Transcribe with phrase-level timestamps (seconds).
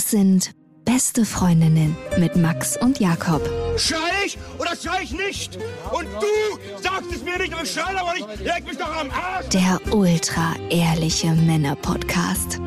[0.00, 0.52] Das sind
[0.86, 3.42] beste Freundinnen mit Max und Jakob.
[3.76, 5.58] Schrei ich oder schrei ich nicht?
[5.92, 8.26] Und du sagst es mir nicht, aber ich schrei aber nicht.
[8.42, 9.48] Leg mich doch am Arsch.
[9.50, 12.62] Der ultra ehrliche Männer-Podcast.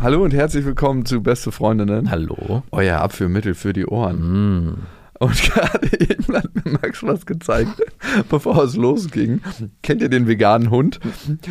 [0.00, 2.12] Hallo und herzlich willkommen zu Beste Freundinnen.
[2.12, 2.62] Hallo.
[2.70, 4.86] Euer Abführmittel für die Ohren.
[5.18, 7.82] Und gerade eben hat mir Max was gezeigt,
[8.28, 9.40] bevor es losging.
[9.82, 11.00] Kennt ihr den veganen Hund?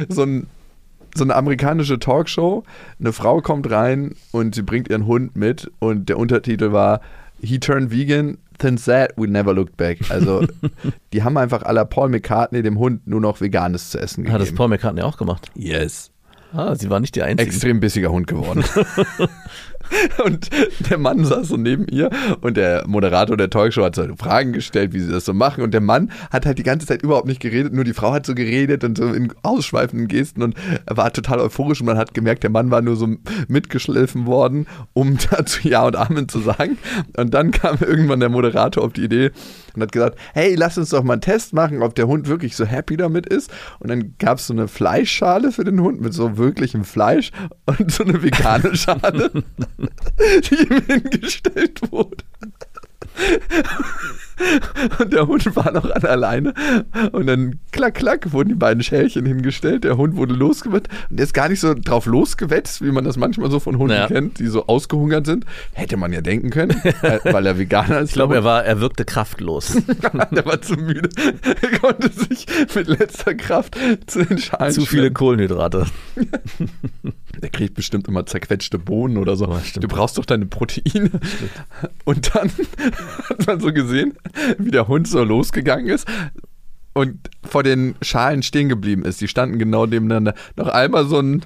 [0.07, 0.47] So, ein,
[1.15, 2.63] so eine amerikanische Talkshow.
[2.99, 7.01] Eine Frau kommt rein und sie bringt ihren Hund mit und der Untertitel war
[7.41, 9.99] He turned vegan, then said we never looked back.
[10.09, 10.45] Also
[11.13, 14.33] die haben einfach la Paul McCartney dem Hund nur noch Veganes zu essen gegeben.
[14.33, 15.49] Hat das Paul McCartney auch gemacht?
[15.55, 16.11] yes.
[16.51, 17.47] Ah, sie war nicht die Einzige.
[17.47, 18.63] extrem bissiger Hund geworden.
[20.23, 20.49] und
[20.89, 22.09] der Mann saß so neben ihr
[22.41, 25.63] und der Moderator der Talkshow hat so Fragen gestellt, wie sie das so machen.
[25.63, 28.25] Und der Mann hat halt die ganze Zeit überhaupt nicht geredet, nur die Frau hat
[28.25, 30.55] so geredet und so in ausschweifenden Gesten und
[30.87, 33.07] war total euphorisch und man hat gemerkt, der Mann war nur so
[33.47, 36.77] mitgeschliffen worden, um dazu Ja und Amen zu sagen.
[37.17, 39.31] Und dann kam irgendwann der Moderator auf die Idee
[39.75, 42.55] und hat gesagt, hey, lass uns doch mal einen Test machen, ob der Hund wirklich
[42.55, 43.51] so happy damit ist.
[43.79, 47.31] Und dann gab es so eine Fleischschale für den Hund mit so wirklichem Fleisch
[47.65, 49.31] und so eine vegane Schale,
[50.19, 52.23] die ihm hingestellt wurde.
[54.99, 56.53] Und der Hund war noch an alleine.
[57.11, 59.83] Und dann klack, klack wurden die beiden Schälchen hingestellt.
[59.83, 60.89] Der Hund wurde losgewetzt.
[61.09, 63.95] Und der ist gar nicht so drauf losgewetzt, wie man das manchmal so von Hunden
[63.95, 64.07] Ja.
[64.07, 65.45] kennt, die so ausgehungert sind.
[65.73, 66.71] Hätte man ja denken können,
[67.23, 68.09] weil er Veganer ist.
[68.09, 69.77] ich glaube, er war, er wirkte kraftlos.
[70.31, 71.09] der war zu müde.
[71.61, 72.45] Er konnte sich
[72.75, 75.11] mit letzter Kraft zu den Schalen Zu viele.
[75.11, 75.85] Kohlenhydrate.
[77.41, 79.57] Der kriegt bestimmt immer zerquetschte Bohnen oder so.
[79.63, 79.83] Stimmt.
[79.83, 81.09] du brauchst doch deine Proteine.
[82.05, 82.51] Und dann
[83.29, 84.13] hat man so gesehen,
[84.57, 86.07] wie der Hund so losgegangen ist
[86.93, 89.21] und vor den Schalen stehen geblieben ist.
[89.21, 90.33] Die standen genau nebeneinander.
[90.55, 91.45] Noch einmal so einen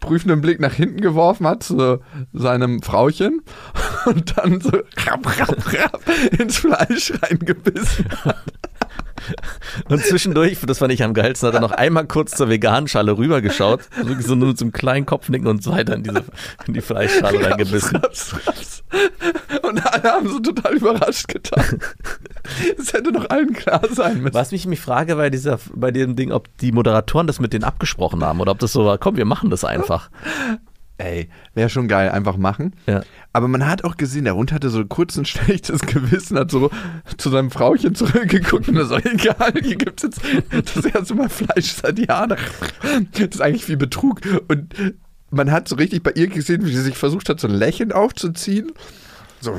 [0.00, 2.00] prüfenden Blick nach hinten geworfen hat zu
[2.32, 3.42] seinem Frauchen
[4.06, 6.02] und dann so rapp, rapp, rapp
[6.38, 8.06] ins Fleisch reingebissen.
[9.88, 13.16] Und zwischendurch, das fand ich am geilsten, hat er noch einmal kurz zur veganen Schale
[13.16, 16.24] rübergeschaut, wirklich so nur einem kleinen Kopfnicken und so weiter in, diese,
[16.66, 17.96] in die Fleischschale reingebissen.
[17.96, 18.84] Raps, raps.
[19.74, 21.78] Und alle haben so total überrascht getan.
[22.78, 24.34] Es hätte doch allen klar sein müssen.
[24.34, 27.64] Was mich mich frage bei, dieser, bei dem Ding, ob die Moderatoren das mit denen
[27.64, 30.10] abgesprochen haben oder ob das so war, komm, wir machen das einfach.
[30.98, 32.76] Ey, wäre schon geil, einfach machen.
[32.86, 33.02] Ja.
[33.32, 36.70] Aber man hat auch gesehen, der Hund hatte so kurz ein schlechtes Gewissen, hat so
[37.16, 41.72] zu seinem Frauchen zurückgeguckt und ist egal, hier gibt es jetzt das erste Mal Fleisch
[41.72, 42.36] seit Jahren.
[43.12, 44.20] Das ist eigentlich wie Betrug.
[44.48, 44.74] Und
[45.30, 47.90] man hat so richtig bei ihr gesehen, wie sie sich versucht hat, so ein Lächeln
[47.90, 48.72] aufzuziehen.
[49.44, 49.58] So,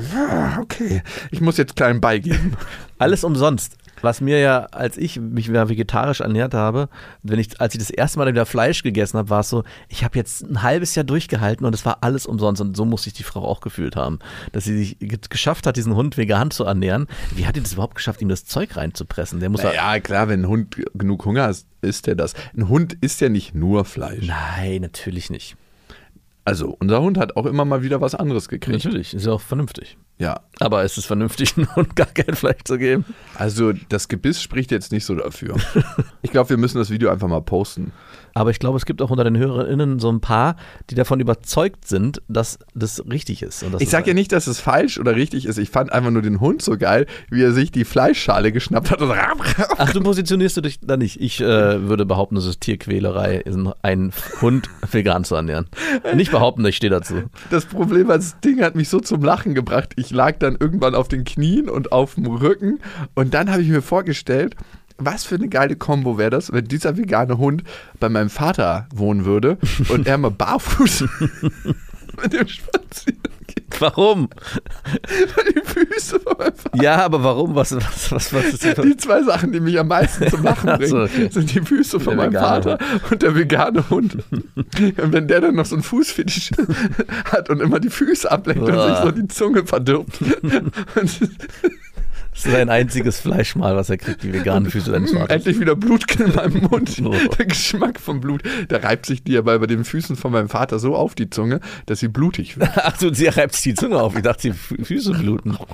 [0.61, 1.01] okay,
[1.31, 2.53] ich muss jetzt kleinen beigeben.
[2.97, 3.77] Alles umsonst.
[4.01, 6.89] Was mir ja, als ich mich wieder vegetarisch ernährt habe,
[7.23, 10.03] wenn ich, als ich das erste Mal wieder Fleisch gegessen habe, war es so, ich
[10.03, 12.61] habe jetzt ein halbes Jahr durchgehalten und es war alles umsonst.
[12.61, 14.19] Und so muss sich die Frau auch gefühlt haben,
[14.51, 17.07] dass sie sich ge- geschafft hat, diesen Hund vegan zu ernähren.
[17.35, 19.39] Wie hat die das überhaupt geschafft, ihm das Zeug reinzupressen?
[19.39, 19.73] Der muss ja.
[19.73, 22.33] Ja, klar, wenn ein Hund genug Hunger hat, isst er das.
[22.55, 24.25] Ein Hund isst ja nicht nur Fleisch.
[24.27, 25.55] Nein, natürlich nicht.
[26.45, 28.85] Also, unser Hund hat auch immer mal wieder was anderes gekriegt.
[28.85, 29.97] Natürlich, ist ja auch vernünftig.
[30.17, 33.05] Ja, Aber ist es vernünftig, einem Hund gar kein Fleisch zu geben?
[33.35, 35.55] Also das Gebiss spricht jetzt nicht so dafür.
[36.21, 37.91] Ich glaube, wir müssen das Video einfach mal posten.
[38.37, 40.57] Aber ich glaube, es gibt auch unter den HörerInnen so ein paar,
[40.89, 43.63] die davon überzeugt sind, dass das richtig ist.
[43.79, 45.57] Ich sage ja nicht, dass es falsch oder richtig ist.
[45.57, 49.01] Ich fand einfach nur den Hund so geil, wie er sich die Fleischschale geschnappt hat
[49.77, 51.21] Ach, du positionierst du dich da nicht.
[51.21, 53.43] Ich äh, würde behaupten, es ist Tierquälerei,
[53.83, 54.11] einen
[54.41, 55.67] Hund vegan zu ernähren.
[56.13, 57.23] Nicht behaupten, ich stehe dazu.
[57.51, 59.93] Das Problem war, das Ding hat mich so zum Lachen gebracht.
[59.95, 62.79] Ich lag dann irgendwann auf den Knien und auf dem Rücken
[63.13, 64.55] und dann habe ich mir vorgestellt,
[64.97, 67.63] was für eine geile Kombo wäre das, wenn dieser vegane Hund
[67.99, 69.57] bei meinem Vater wohnen würde
[69.89, 71.05] und er mal barfuß
[72.21, 73.34] mit dem spazieren geht.
[73.79, 74.29] Warum?
[74.95, 77.55] Die Füße von meinem Vater Ja, aber warum?
[77.55, 78.73] Was, was, was, was ist hier?
[78.75, 81.29] Die zwei Sachen, die mich am meisten zum Lachen Ach bringen, so, okay.
[81.29, 82.77] sind die Füße von meinem Vater
[83.09, 84.17] und der vegane Hund.
[84.31, 86.51] und wenn der dann noch so einen Fußfetisch
[87.25, 88.87] hat und immer die Füße ablenkt und Uah.
[88.87, 90.19] sich so die Zunge verdirbt.
[92.35, 95.29] Das ist sein einziges Fleischmal, was er kriegt, die veganen Füße deines Vaters.
[95.29, 97.01] endlich wieder Blut in meinem Mund.
[97.03, 97.15] Oh.
[97.37, 100.77] Der Geschmack vom Blut, der reibt sich dir aber bei den Füßen von meinem Vater
[100.77, 102.69] so auf die Zunge, dass sie blutig wird.
[102.75, 104.15] Ach du, sie reibt sich die Zunge auf.
[104.17, 105.57] Ich dachte, die Fü- Füße bluten.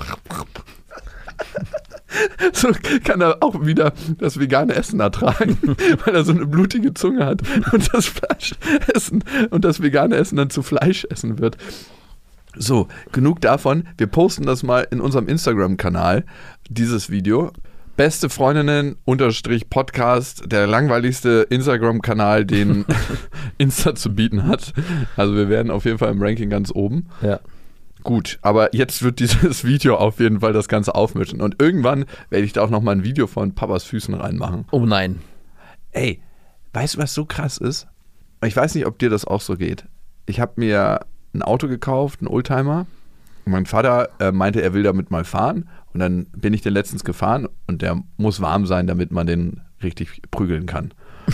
[2.54, 2.69] So
[3.06, 5.58] kann er auch wieder das vegane Essen ertragen,
[6.06, 7.42] weil er so eine blutige Zunge hat
[7.72, 8.54] und das Fleisch
[8.94, 11.56] essen und das vegane Essen dann zu Fleisch essen wird.
[12.56, 13.88] So, genug davon.
[13.98, 16.25] Wir posten das mal in unserem Instagram-Kanal,
[16.69, 17.51] dieses Video.
[17.95, 22.86] Beste Freundinnen unterstrich Podcast, der langweiligste Instagram-Kanal, den
[23.57, 24.74] Insta zu bieten hat.
[25.15, 27.07] Also wir werden auf jeden Fall im Ranking ganz oben.
[27.21, 27.39] Ja.
[28.03, 31.42] Gut, aber jetzt wird dieses Video auf jeden Fall das Ganze aufmischen.
[31.42, 34.65] Und irgendwann werde ich da auch nochmal ein Video von Papas Füßen reinmachen.
[34.71, 35.19] Oh nein.
[35.92, 36.21] Ey,
[36.74, 37.88] weißt du, was so krass ist?
[38.44, 39.86] Ich weiß nicht, ob dir das auch so geht.
[40.25, 41.01] Ich habe mir
[41.33, 42.86] ein Auto gekauft, einen Oldtimer.
[43.45, 45.68] Und mein Vater äh, meinte, er will damit mal fahren.
[45.94, 49.62] Und dann bin ich den letztens gefahren und der muss warm sein, damit man den
[49.83, 50.94] richtig prügeln kann.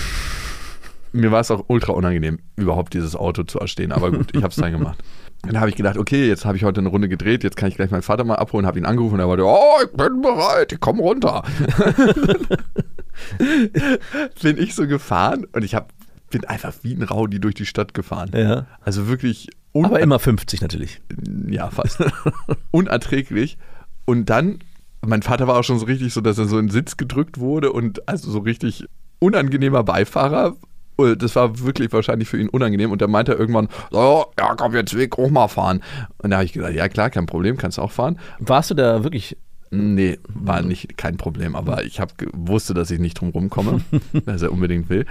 [1.11, 3.91] Mir war es auch ultra unangenehm, überhaupt dieses Auto zu erstehen.
[3.91, 5.03] Aber gut, ich habe es dann gemacht.
[5.43, 7.75] Dann habe ich gedacht, okay, jetzt habe ich heute eine Runde gedreht, jetzt kann ich
[7.75, 10.73] gleich meinen Vater mal abholen, habe ihn angerufen und er meinte, oh, ich bin bereit,
[10.73, 11.43] ich komm runter.
[14.41, 15.93] bin ich so gefahren und ich hab,
[16.29, 18.31] bin einfach wie ein Raudi durch die Stadt gefahren.
[18.33, 18.65] Ja.
[18.81, 19.49] Also wirklich
[19.85, 21.01] Aber immer 50 natürlich.
[21.47, 22.03] ja, fast.
[22.71, 23.57] Unerträglich.
[24.05, 24.59] Und dann,
[25.05, 27.39] mein Vater war auch schon so richtig so, dass er so in den Sitz gedrückt
[27.39, 28.85] wurde und also so richtig
[29.19, 30.55] unangenehmer Beifahrer.
[30.95, 32.91] Und Das war wirklich wahrscheinlich für ihn unangenehm.
[32.91, 35.83] Und dann meinte er irgendwann, so, ja, komm, jetzt ich auch mal fahren.
[36.17, 38.19] Und da habe ich gesagt, ja klar, kein Problem, kannst du auch fahren.
[38.39, 39.37] Warst du da wirklich
[39.69, 43.81] Nee, war nicht kein Problem, aber ich hab, wusste, dass ich nicht drum rumkomme,
[44.25, 45.05] dass er unbedingt will.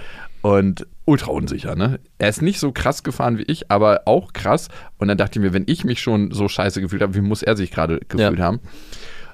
[0.46, 1.98] Und ultra unsicher, ne?
[2.18, 4.68] Er ist nicht so krass gefahren wie ich, aber auch krass.
[4.98, 7.42] Und dann dachte ich mir, wenn ich mich schon so scheiße gefühlt habe, wie muss
[7.42, 8.44] er sich gerade gefühlt Ja.
[8.44, 8.60] haben?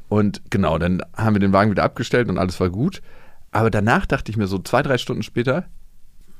[0.08, 3.02] Und genau, dann haben wir den Wagen wieder abgestellt und alles war gut.
[3.50, 5.64] Aber danach dachte ich mir so zwei, drei Stunden später,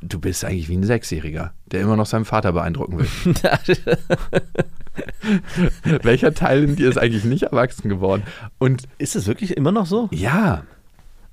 [0.01, 3.07] du bist eigentlich wie ein Sechsjähriger, der immer noch seinen Vater beeindrucken will.
[6.03, 8.23] Welcher Teil in dir ist eigentlich nicht erwachsen geworden?
[8.59, 10.09] Und Ist es wirklich immer noch so?
[10.13, 10.63] ja,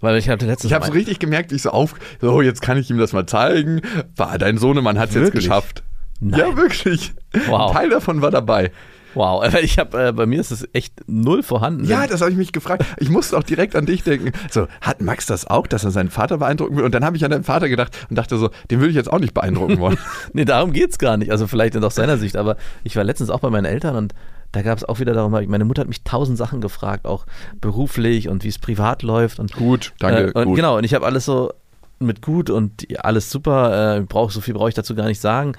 [0.01, 2.77] Weil ich hatte letztens Ich habe so richtig gemerkt, ich so auf, so jetzt kann
[2.77, 3.81] ich ihm das mal zeigen.
[4.15, 5.83] War dein Sohnemann hat es jetzt geschafft.
[6.19, 6.39] Nein.
[6.39, 7.13] Ja, wirklich.
[7.47, 7.69] Wow.
[7.69, 8.71] Ein Teil davon war dabei.
[9.13, 11.85] Wow, ich habe äh, bei mir ist es echt null vorhanden.
[11.85, 12.85] Ja, das habe ich mich gefragt.
[12.97, 14.31] Ich musste auch direkt an dich denken.
[14.51, 16.83] So, hat Max das auch, dass er seinen Vater beeindrucken will?
[16.83, 19.11] Und dann habe ich an deinen Vater gedacht und dachte so, den würde ich jetzt
[19.11, 19.97] auch nicht beeindrucken wollen.
[20.33, 21.31] Nee, darum geht's gar nicht.
[21.31, 24.13] Also vielleicht aus seiner Sicht, aber ich war letztens auch bei meinen Eltern und
[24.51, 27.25] da gab es auch wieder darum, meine Mutter hat mich tausend Sachen gefragt, auch
[27.61, 29.39] beruflich und wie es privat läuft.
[29.39, 30.55] Und, Gut, danke, Äh, und gut.
[30.55, 31.53] Genau, und ich habe alles so
[31.99, 35.53] mit gut und alles super, äh, brauch, so viel brauche ich dazu gar nicht sagen,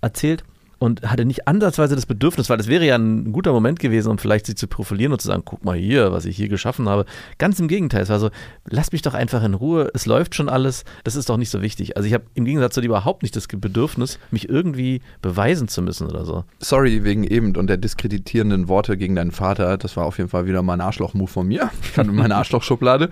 [0.00, 0.44] erzählt
[0.78, 4.18] und hatte nicht ansatzweise das Bedürfnis, weil das wäre ja ein guter Moment gewesen, um
[4.18, 7.06] vielleicht sich zu profilieren und zu sagen, guck mal hier, was ich hier geschaffen habe.
[7.38, 8.30] Ganz im Gegenteil, es war so,
[8.68, 11.62] lass mich doch einfach in Ruhe, es läuft schon alles, das ist doch nicht so
[11.62, 11.96] wichtig.
[11.96, 15.80] Also ich habe im Gegensatz zu dir überhaupt nicht das Bedürfnis, mich irgendwie beweisen zu
[15.82, 16.44] müssen oder so.
[16.58, 19.78] Sorry wegen eben und der diskreditierenden Worte gegen deinen Vater.
[19.78, 21.70] Das war auf jeden Fall wieder mal ein Arschloch-Move von mir.
[21.96, 23.08] Ich in meine Arschlochschublade.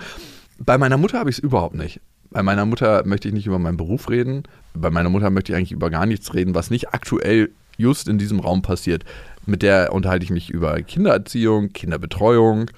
[0.59, 2.01] Bei meiner Mutter habe ich es überhaupt nicht.
[2.31, 4.43] Bei meiner Mutter möchte ich nicht über meinen Beruf reden.
[4.75, 8.19] Bei meiner Mutter möchte ich eigentlich über gar nichts reden, was nicht aktuell just in
[8.19, 9.05] diesem Raum passiert.
[9.47, 12.71] Mit der unterhalte ich mich über Kindererziehung, Kinderbetreuung.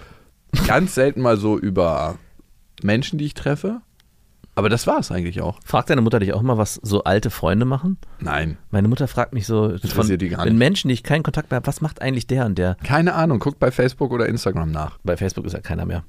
[0.67, 2.19] Ganz selten mal so über
[2.83, 3.81] Menschen, die ich treffe.
[4.55, 5.59] Aber das war es eigentlich auch.
[5.67, 7.99] Fragt deine Mutter dich auch mal, was so alte Freunde machen?
[8.21, 10.07] Nein, Meine Mutter fragt mich so, wenn
[10.47, 10.59] nicht.
[10.59, 12.77] Menschen, die ich keinen Kontakt mehr habe, was macht eigentlich der und der?
[12.83, 13.39] keine Ahnung.
[13.39, 14.99] Guckt bei Facebook oder Instagram nach.
[15.05, 16.05] Bei Facebook ist ja keiner mehr.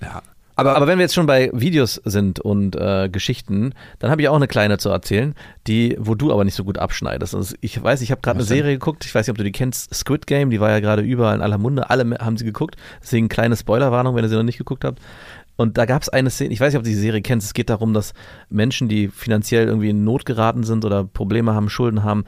[0.00, 0.22] Ja.
[0.56, 4.36] Aber wenn wir jetzt schon bei Videos sind und äh, Geschichten, dann habe ich auch
[4.36, 5.34] eine kleine zu erzählen,
[5.66, 7.34] die, wo du aber nicht so gut abschneidest.
[7.34, 8.56] Also ich weiß, ich habe gerade eine denn?
[8.56, 11.02] Serie geguckt, ich weiß nicht, ob du die kennst, Squid Game, die war ja gerade
[11.02, 12.76] überall in aller Munde, alle haben sie geguckt.
[13.02, 15.00] Deswegen kleine Spoilerwarnung, wenn ihr sie noch nicht geguckt habt.
[15.56, 17.54] Und da gab es eine Szene, ich weiß nicht, ob du die Serie kennst, es
[17.54, 18.14] geht darum, dass
[18.48, 22.24] Menschen, die finanziell irgendwie in Not geraten sind oder Probleme haben, Schulden haben,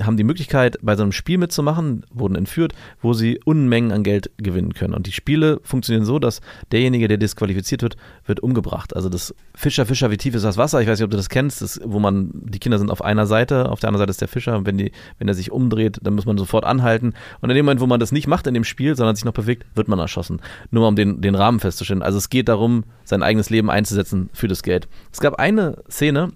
[0.00, 4.30] haben die Möglichkeit, bei so einem Spiel mitzumachen, wurden entführt, wo sie Unmengen an Geld
[4.36, 4.94] gewinnen können.
[4.94, 8.94] Und die Spiele funktionieren so, dass derjenige, der disqualifiziert wird, wird umgebracht.
[8.94, 10.80] Also das Fischer, Fischer, wie tief ist das Wasser?
[10.80, 13.26] Ich weiß nicht, ob du das kennst, das, wo man, die Kinder sind auf einer
[13.26, 14.56] Seite, auf der anderen Seite ist der Fischer.
[14.56, 17.14] Und wenn, die, wenn er sich umdreht, dann muss man sofort anhalten.
[17.40, 19.32] Und in dem Moment, wo man das nicht macht in dem Spiel, sondern sich noch
[19.32, 20.40] bewegt, wird man erschossen.
[20.70, 22.02] Nur mal um den, den Rahmen festzustellen.
[22.02, 22.67] Also es geht darum,
[23.04, 24.88] sein eigenes Leben einzusetzen für das Geld.
[25.12, 26.32] Es gab eine Szene,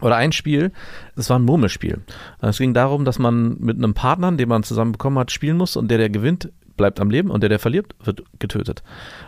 [0.00, 0.72] oder ein Spiel,
[1.14, 1.98] das war ein Murmelspiel.
[2.40, 5.76] Es ging darum, dass man mit einem Partner, den man zusammen bekommen hat, spielen muss
[5.76, 8.82] und der, der gewinnt, bleibt am Leben und der, der verliert, wird getötet.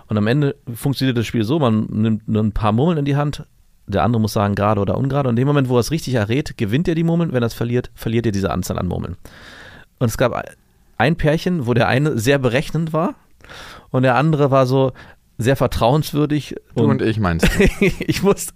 [0.08, 3.44] Und am Ende funktioniert das Spiel so, man nimmt ein paar Murmeln in die Hand,
[3.86, 5.28] der andere muss sagen, gerade oder ungerade.
[5.28, 7.32] Und in dem Moment, wo er es richtig errät, gewinnt er die Murmeln.
[7.32, 9.16] Wenn er es verliert, verliert er diese Anzahl an Murmeln.
[9.98, 10.32] Und es gab
[10.96, 13.14] ein Pärchen, wo der eine sehr berechnend war
[13.90, 14.92] und der andere war so
[15.42, 16.56] sehr vertrauenswürdig.
[16.74, 17.48] Du und ich meinst.
[17.80, 18.52] ich musste.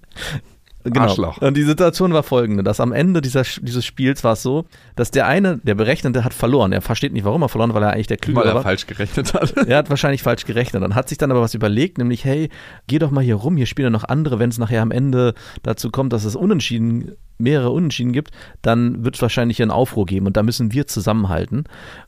[0.90, 1.00] Genau.
[1.00, 1.38] Arschloch.
[1.38, 5.10] Und die Situation war folgende, dass am Ende dieser, dieses Spiels war es so, dass
[5.10, 6.72] der eine, der Berechnende, hat verloren.
[6.72, 8.62] Er versteht nicht, warum er verloren hat, weil er eigentlich der Klügere Weil er war.
[8.62, 9.54] falsch gerechnet hat.
[9.66, 12.50] Er hat wahrscheinlich falsch gerechnet und hat sich dann aber was überlegt, nämlich, hey,
[12.86, 15.34] geh doch mal hier rum, hier spielen ja noch andere, wenn es nachher am Ende
[15.64, 18.30] dazu kommt, dass es unentschieden mehrere Unentschieden gibt,
[18.62, 21.64] dann wird es wahrscheinlich einen Aufruhr geben und da müssen wir zusammenhalten.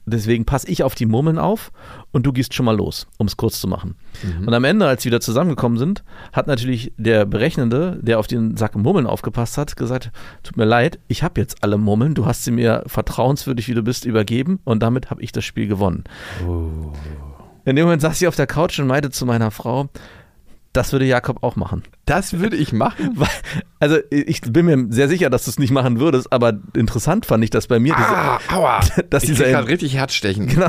[0.07, 1.73] Deswegen passe ich auf die Murmeln auf
[2.13, 3.97] und du gehst schon mal los, um es kurz zu machen.
[4.47, 8.57] Und am Ende, als wir wieder zusammengekommen sind, hat natürlich der Berechnende, der auf den
[8.57, 10.11] Sack Murmeln aufgepasst hat, gesagt,
[10.43, 13.83] tut mir leid, ich habe jetzt alle Murmeln, du hast sie mir vertrauenswürdig, wie du
[13.83, 16.05] bist, übergeben und damit habe ich das Spiel gewonnen.
[17.65, 19.89] In dem Moment saß ich auf der Couch und meinte zu meiner Frau,
[20.73, 21.83] das würde Jakob auch machen.
[22.09, 23.17] Das würde ich machen.
[23.81, 27.45] Also ich bin mir sehr sicher, dass du es nicht machen würdest, aber interessant fand
[27.45, 27.95] ich das bei mir.
[27.97, 28.81] Ah, aua.
[29.11, 30.49] dass ich dieser- richtig Herzstechen.
[30.49, 30.67] Genau,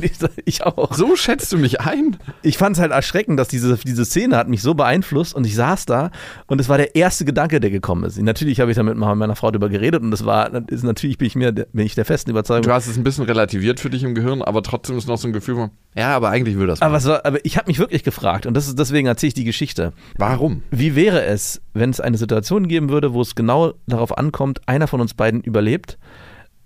[0.44, 0.92] ich auch.
[0.92, 2.16] So schätzt du mich ein?
[2.42, 5.54] Ich fand es halt erschreckend, dass diese, diese Szene hat mich so beeinflusst und ich
[5.54, 6.10] saß da
[6.48, 8.18] und es war der erste Gedanke, der gekommen ist.
[8.20, 11.18] Natürlich habe ich damit mal mit meiner Frau darüber geredet und das war, ist, natürlich
[11.18, 12.62] bin ich mir, der- bin ich der festen Überzeugung.
[12.62, 15.28] Du hast es ein bisschen relativiert für dich im Gehirn, aber trotzdem ist noch so
[15.28, 16.82] ein Gefühl von, ja, aber eigentlich würde das.
[16.82, 19.34] aber, es war, aber ich habe mich wirklich gefragt und das ist, deswegen erzähle ich
[19.34, 19.92] die Geschichte.
[20.18, 20.62] Warum?
[20.70, 24.86] Wie wäre es, wenn es eine Situation geben würde, wo es genau darauf ankommt, einer
[24.86, 25.98] von uns beiden überlebt?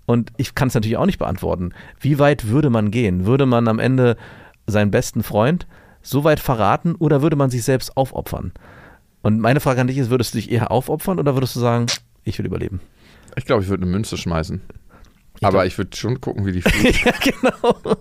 [0.05, 1.73] Und ich kann es natürlich auch nicht beantworten.
[1.99, 3.25] Wie weit würde man gehen?
[3.25, 4.17] Würde man am Ende
[4.67, 5.67] seinen besten Freund
[6.03, 8.53] so weit verraten oder würde man sich selbst aufopfern?
[9.23, 11.87] Und meine Frage an dich ist, würdest du dich eher aufopfern oder würdest du sagen,
[12.23, 12.81] ich will überleben?
[13.35, 14.61] Ich glaube, ich würde eine Münze schmeißen.
[15.41, 17.05] Aber ich würde schon gucken, wie die fliegt.
[17.05, 17.97] ja, genau.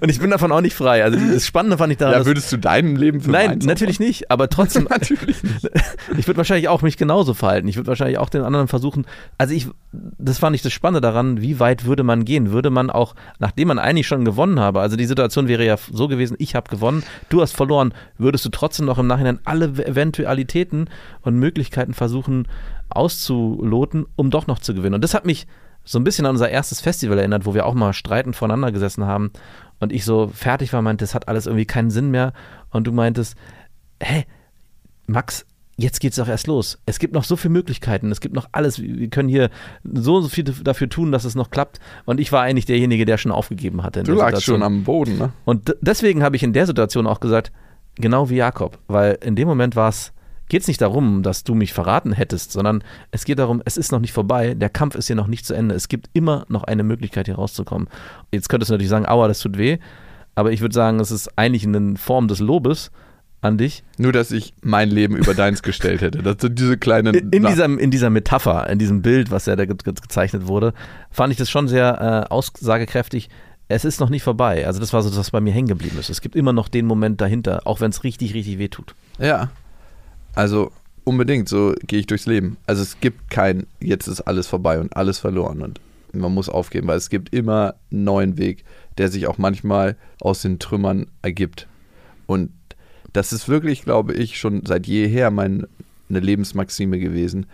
[0.00, 1.02] Und ich bin davon auch nicht frei.
[1.02, 4.30] Also das Spannende fand ich daran, ja, würdest du deinem Leben für Nein, natürlich nicht,
[4.30, 5.70] aber trotzdem, Natürlich nicht.
[6.18, 7.68] ich würde wahrscheinlich auch mich genauso verhalten.
[7.68, 9.06] Ich würde wahrscheinlich auch den anderen versuchen,
[9.38, 12.52] also ich, das fand ich das Spannende daran, wie weit würde man gehen?
[12.52, 16.08] Würde man auch, nachdem man eigentlich schon gewonnen habe, also die Situation wäre ja so
[16.08, 20.90] gewesen, ich habe gewonnen, du hast verloren, würdest du trotzdem noch im Nachhinein alle Eventualitäten
[21.22, 22.46] und Möglichkeiten versuchen
[22.90, 24.94] auszuloten, um doch noch zu gewinnen.
[24.94, 25.46] Und das hat mich
[25.88, 29.06] so ein bisschen an unser erstes Festival erinnert, wo wir auch mal streitend voneinander gesessen
[29.06, 29.30] haben
[29.80, 32.34] und ich so fertig war, meinte, das hat alles irgendwie keinen Sinn mehr
[32.70, 33.36] und du meintest,
[34.02, 34.26] hä,
[35.06, 35.46] Max,
[35.78, 36.78] jetzt geht's doch erst los.
[36.84, 38.82] Es gibt noch so viele Möglichkeiten, es gibt noch alles.
[38.82, 39.48] Wir können hier
[39.82, 41.80] so viel dafür tun, dass es noch klappt.
[42.04, 44.02] Und ich war eigentlich derjenige, der schon aufgegeben hatte.
[44.02, 45.32] Du lagst schon am Boden, ne?
[45.46, 47.50] Und deswegen habe ich in der Situation auch gesagt,
[47.94, 50.12] genau wie Jakob, weil in dem Moment war es,
[50.48, 53.92] geht es nicht darum, dass du mich verraten hättest, sondern es geht darum, es ist
[53.92, 55.74] noch nicht vorbei, der Kampf ist hier noch nicht zu Ende.
[55.74, 57.88] Es gibt immer noch eine Möglichkeit, hier rauszukommen.
[58.32, 59.78] Jetzt könntest du natürlich sagen, aua, das tut weh,
[60.34, 62.90] aber ich würde sagen, es ist eigentlich eine Form des Lobes
[63.40, 66.22] an dich, Nur, dass ich mein Leben über deins gestellt hätte.
[66.22, 67.14] Das sind diese kleinen.
[67.14, 70.48] in, in, dieser, in dieser Metapher, in diesem Bild, was ja da ge ge gezeichnet
[70.48, 70.74] wurde,
[71.10, 73.28] fand ich das schon sehr äh, aussagekräftig.
[73.68, 74.66] Es ist noch nicht vorbei.
[74.66, 76.10] Also das war so das, was bei mir hängen geblieben ist.
[76.10, 78.94] Es gibt immer noch den Moment dahinter, auch wenn es richtig, richtig weh tut.
[79.18, 79.50] Ja.
[80.38, 80.70] Also
[81.02, 82.58] unbedingt, so gehe ich durchs Leben.
[82.64, 85.80] Also es gibt kein, jetzt ist alles vorbei und alles verloren und
[86.12, 88.64] man muss aufgeben, weil es gibt immer einen neuen Weg,
[88.98, 91.66] der sich auch manchmal aus den Trümmern ergibt.
[92.28, 92.52] Und
[93.12, 95.66] das ist wirklich, glaube ich, schon seit jeher meine
[96.08, 97.46] Lebensmaxime gewesen.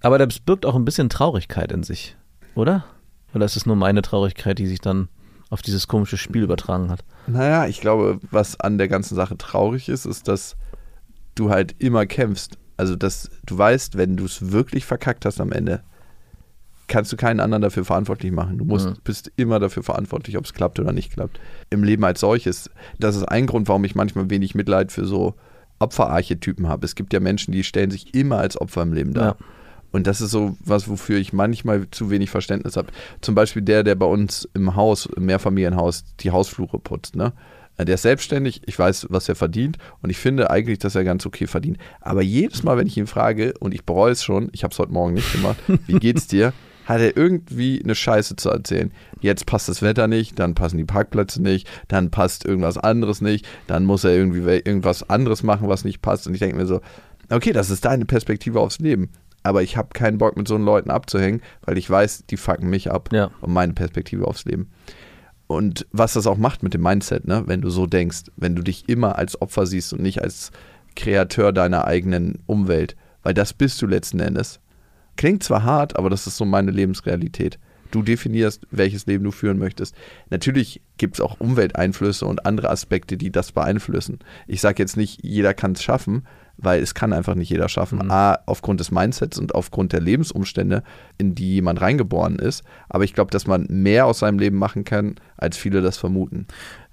[0.00, 2.16] Aber das birgt auch ein bisschen Traurigkeit in sich,
[2.56, 2.84] oder?
[3.32, 5.08] Oder ist es nur meine Traurigkeit, die sich dann
[5.50, 7.04] auf dieses komische Spiel übertragen hat?
[7.28, 10.56] Naja, ich glaube, was an der ganzen Sache traurig ist, ist, dass
[11.36, 12.58] du halt immer kämpfst.
[12.76, 15.82] Also, dass du weißt, wenn du es wirklich verkackt hast am Ende,
[16.88, 18.58] kannst du keinen anderen dafür verantwortlich machen.
[18.58, 18.96] Du musst, Mhm.
[19.02, 21.40] bist immer dafür verantwortlich, ob es klappt oder nicht klappt.
[21.70, 22.70] Im Leben als solches.
[22.98, 25.34] Das ist ein Grund, warum ich manchmal wenig Mitleid für so
[25.78, 26.84] Opferarchetypen habe.
[26.86, 29.24] Es gibt ja Menschen, die stellen sich immer als Opfer im Leben dar.
[29.24, 29.46] Ja.
[29.92, 32.88] Und das ist so was, wofür ich manchmal zu wenig Verständnis habe.
[33.20, 37.16] Zum Beispiel der, der bei uns im Haus, im Mehrfamilienhaus, die Hausflure putzt.
[37.16, 37.32] Ne?
[37.78, 41.26] Der ist selbstständig, ich weiß, was er verdient und ich finde eigentlich, dass er ganz
[41.26, 41.78] okay verdient.
[42.00, 44.78] Aber jedes Mal, wenn ich ihn frage, und ich bereue es schon, ich habe es
[44.78, 46.52] heute Morgen nicht gemacht, wie geht's dir?
[46.86, 48.92] Hat er irgendwie eine Scheiße zu erzählen.
[49.20, 53.44] Jetzt passt das Wetter nicht, dann passen die Parkplätze nicht, dann passt irgendwas anderes nicht,
[53.66, 56.26] dann muss er irgendwie irgendwas anderes machen, was nicht passt.
[56.28, 56.80] Und ich denke mir so,
[57.28, 59.10] okay, das ist deine Perspektive aufs Leben.
[59.42, 62.90] Aber ich habe keinen Bock, mit so Leuten abzuhängen, weil ich weiß, die fucken mich
[62.90, 63.30] ab Ja.
[63.40, 64.70] und meine Perspektive aufs Leben.
[65.46, 67.44] Und was das auch macht mit dem Mindset, ne?
[67.46, 70.50] wenn du so denkst, wenn du dich immer als Opfer siehst und nicht als
[70.96, 74.60] Kreateur deiner eigenen Umwelt, weil das bist du letzten Endes.
[75.16, 77.58] Klingt zwar hart, aber das ist so meine Lebensrealität.
[77.90, 79.94] Du definierst, welches Leben du führen möchtest.
[80.30, 84.18] Natürlich gibt es auch Umwelteinflüsse und andere Aspekte, die das beeinflussen.
[84.46, 86.26] Ich sage jetzt nicht, jeder kann es schaffen,
[86.58, 88.10] weil es kann einfach nicht jeder schaffen.
[88.10, 90.82] A, aufgrund des Mindsets und aufgrund der Lebensumstände,
[91.18, 92.64] in die jemand reingeboren ist.
[92.88, 96.46] Aber ich glaube, dass man mehr aus seinem Leben machen kann, als viele das vermuten.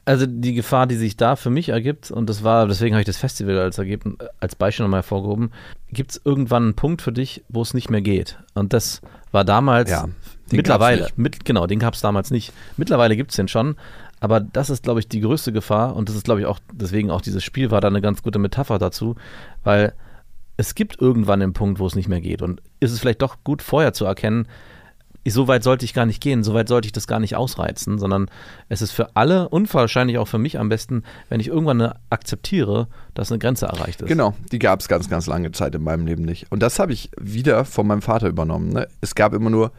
[0.05, 3.05] Also die Gefahr, die sich da für mich ergibt, und das war, deswegen habe ich
[3.07, 5.51] das Festival als, Ergebnis, als Beispiel nochmal hervorgehoben,
[5.91, 8.37] gibt es irgendwann einen Punkt für dich, wo es nicht mehr geht.
[8.53, 9.01] Und das
[9.31, 10.09] war damals Ja,
[10.51, 12.51] mittlerweile, mit, genau, den gab es damals nicht.
[12.75, 13.77] Mittlerweile gibt es den schon,
[14.23, 17.11] aber das ist, glaube ich, die größte Gefahr und das ist, glaube ich, auch, deswegen
[17.11, 19.17] auch dieses Spiel war da eine ganz gute Metapher dazu,
[19.65, 19.91] weil
[20.55, 22.41] es gibt irgendwann einen Punkt, wo es nicht mehr geht.
[22.41, 24.47] Und ist es vielleicht doch gut, vorher zu erkennen,
[25.27, 27.99] so weit sollte ich gar nicht gehen, so weit sollte ich das gar nicht ausreizen,
[27.99, 28.29] sondern
[28.69, 32.87] es ist für alle und wahrscheinlich auch für mich am besten, wenn ich irgendwann akzeptiere,
[33.15, 34.07] dass eine Grenze erreicht ist.
[34.07, 36.49] Genau, die gab es ganz, ganz lange Zeit in meinem Leben nicht.
[36.49, 38.69] Und das habe ich wieder von meinem Vater übernommen.
[38.69, 38.87] Ne?
[39.01, 39.73] Es gab immer nur,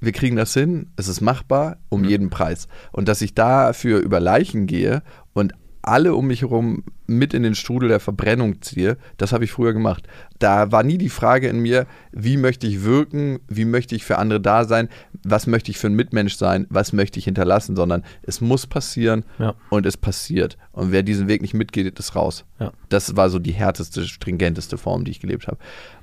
[0.00, 2.08] wir kriegen das hin, es ist machbar, um Mhm.
[2.08, 2.68] jeden Preis.
[2.92, 5.52] Und dass ich dafür über Leichen gehe und
[5.86, 9.72] alle um mich herum mit in den Strudel der Verbrennung ziehe, das habe ich früher
[9.72, 10.08] gemacht.
[10.40, 14.18] Da war nie die Frage in mir, wie möchte ich wirken, wie möchte ich für
[14.18, 14.88] andere da sein,
[15.24, 19.24] was möchte ich für ein Mitmensch sein, was möchte ich hinterlassen, sondern es muss passieren
[19.38, 19.54] Ja.
[19.70, 20.58] und es passiert.
[20.72, 22.44] Und wer diesen Weg nicht mitgeht, ist raus.
[22.58, 22.72] Ja.
[22.88, 25.58] Das war so die härteste, stringenteste Form, die ich gelebt habe.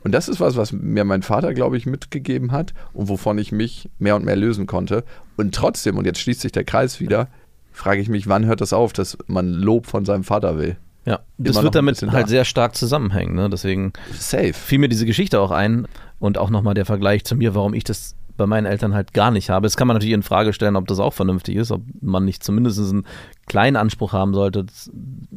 [0.05, 3.51] Und das ist was, was mir mein Vater, glaube ich, mitgegeben hat und wovon ich
[3.51, 5.03] mich mehr und mehr lösen konnte.
[5.35, 7.27] Und trotzdem, und jetzt schließt sich der Kreis wieder,
[7.73, 10.77] frage ich mich, wann hört das auf, dass man Lob von seinem Vater will?
[11.05, 12.27] Ja, das Immer wird damit halt da.
[12.27, 13.35] sehr stark zusammenhängen.
[13.35, 13.49] Ne?
[13.49, 14.53] Deswegen Safe.
[14.53, 15.87] fiel mir diese Geschichte auch ein
[16.19, 19.29] und auch nochmal der Vergleich zu mir, warum ich das bei meinen Eltern halt gar
[19.29, 19.65] nicht habe.
[19.65, 22.43] Das kann man natürlich in Frage stellen, ob das auch vernünftig ist, ob man nicht
[22.43, 23.05] zumindest einen
[23.47, 24.65] kleinen Anspruch haben sollte,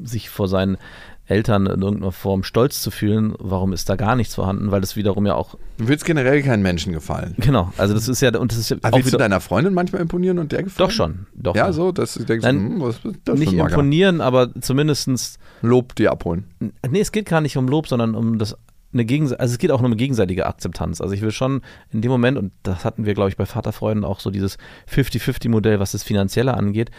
[0.02, 0.78] sich vor seinen
[1.26, 3.34] Eltern in irgendeiner Form stolz zu fühlen.
[3.38, 4.70] Warum ist da gar nichts vorhanden?
[4.70, 7.34] Weil das wiederum ja auch, Du willst generell keinen Menschen gefallen.
[7.38, 10.02] genau, also das ist ja, und das ist ja Aber willst du deiner Freundin manchmal
[10.02, 10.88] imponieren und der gefallen?
[10.88, 11.56] doch schon, doch.
[11.56, 15.94] Ja, so, dass du denkst, Nein, hm, was ist das Nicht imponieren, aber zumindestens Lob
[15.96, 16.44] dir abholen.
[16.88, 18.56] Nee, es geht gar nicht um Lob, sondern um das
[18.92, 21.00] eine Gegense also es geht auch um eine gegenseitige Akzeptanz.
[21.00, 21.60] Also ich will schon
[21.92, 24.58] in dem Moment, und das hatten wir, glaube ich, bei Vaterfreunden auch so dieses
[24.90, 26.90] 50-50-Modell, was das Finanzielle angeht,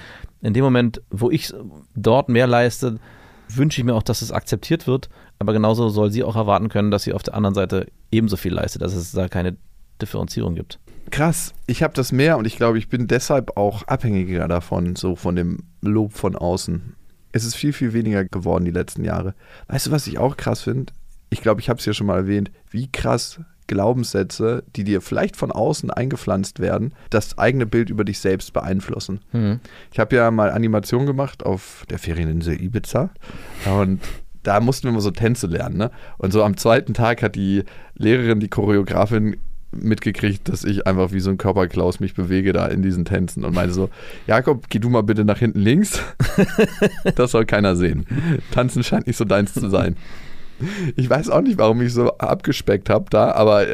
[0.41, 1.53] in dem Moment, wo ich
[1.95, 2.99] dort mehr leiste,
[3.49, 6.91] wünsche ich mir auch, dass es akzeptiert wird, aber genauso soll sie auch erwarten können,
[6.91, 9.57] dass sie auf der anderen Seite ebenso viel leistet, dass es da keine
[10.01, 10.79] Differenzierung gibt.
[11.09, 15.15] Krass, ich habe das mehr und ich glaube, ich bin deshalb auch abhängiger davon, so
[15.15, 16.95] von dem Lob von außen.
[17.31, 19.33] Es ist viel, viel weniger geworden die letzten Jahre.
[19.67, 20.91] Weißt du, was ich auch krass finde?
[21.29, 25.35] Ich glaube, ich habe es ja schon mal erwähnt, wie krass Glaubenssätze, die dir vielleicht
[25.35, 29.19] von außen eingepflanzt werden, das eigene Bild über dich selbst beeinflussen.
[29.91, 33.09] Ich habe ja mal Animation gemacht auf der Ferieninsel Ibiza
[33.65, 34.01] und
[34.43, 35.77] da mussten wir mal so Tänze lernen.
[35.77, 35.91] Ne?
[36.17, 37.63] Und so am zweiten Tag hat die
[37.95, 39.35] Lehrerin, die Choreografin,
[39.71, 43.53] mitgekriegt, dass ich einfach wie so ein Körperklaus mich bewege da in diesen Tänzen und
[43.53, 43.89] meinte so,
[44.25, 46.01] Jakob, geh du mal bitte nach hinten links.
[47.15, 48.05] das soll keiner sehen.
[48.51, 49.97] Tanzen scheint nicht so deins zu sein.
[50.95, 53.65] Ich weiß auch nicht, warum ich so abgespeckt habe da, aber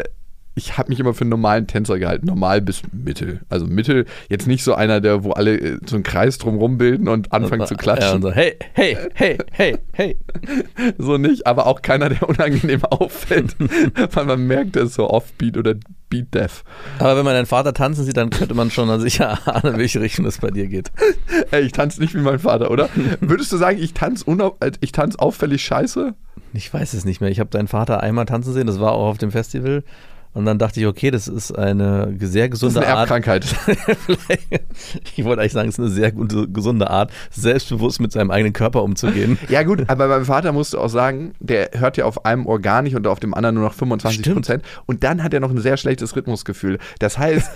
[0.56, 3.42] ich habe mich immer für einen normalen Tänzer gehalten, normal bis mittel.
[3.50, 7.08] Also mittel, jetzt nicht so einer, der, wo alle äh, so einen Kreis drumrum bilden
[7.08, 8.16] und anfangen zu Ja, klatschen.
[8.18, 10.18] und so, hey, hey, hey, hey, hey.
[10.98, 13.56] So nicht, aber auch keiner, der unangenehm auffällt,
[14.12, 15.74] weil man merkt, der ist so offbeat oder
[16.10, 16.64] beat deaf.
[17.00, 20.02] Aber wenn man deinen Vater tanzen sieht, dann könnte man schon sicher ahnen, in welche
[20.02, 20.92] Richtung es bei dir geht.
[21.50, 22.90] Ey, ich tanze nicht wie mein Vater, oder?
[23.22, 24.26] Würdest du sagen, ich tanze
[24.60, 26.14] äh, ich tanze auffällig scheiße?
[26.54, 27.32] Ich weiß es nicht mehr.
[27.32, 29.84] Ich habe deinen Vater einmal tanzen sehen, das war auch auf dem Festival.
[30.34, 33.10] Und dann dachte ich, okay, das ist eine sehr Das ist gesunde eine Art.
[33.12, 33.46] Erbkrankheit.
[35.16, 38.54] ich wollte eigentlich sagen, es ist eine sehr gute, gesunde Art, selbstbewusst mit seinem eigenen
[38.54, 39.38] Körper umzugehen.
[39.50, 42.60] Ja gut, aber beim Vater musst du auch sagen, der hört ja auf einem Ohr
[42.60, 44.64] gar nicht und auf dem anderen nur noch 25 Prozent.
[44.88, 46.80] Und dann hat er noch ein sehr schlechtes Rhythmusgefühl.
[46.98, 47.52] Das heißt,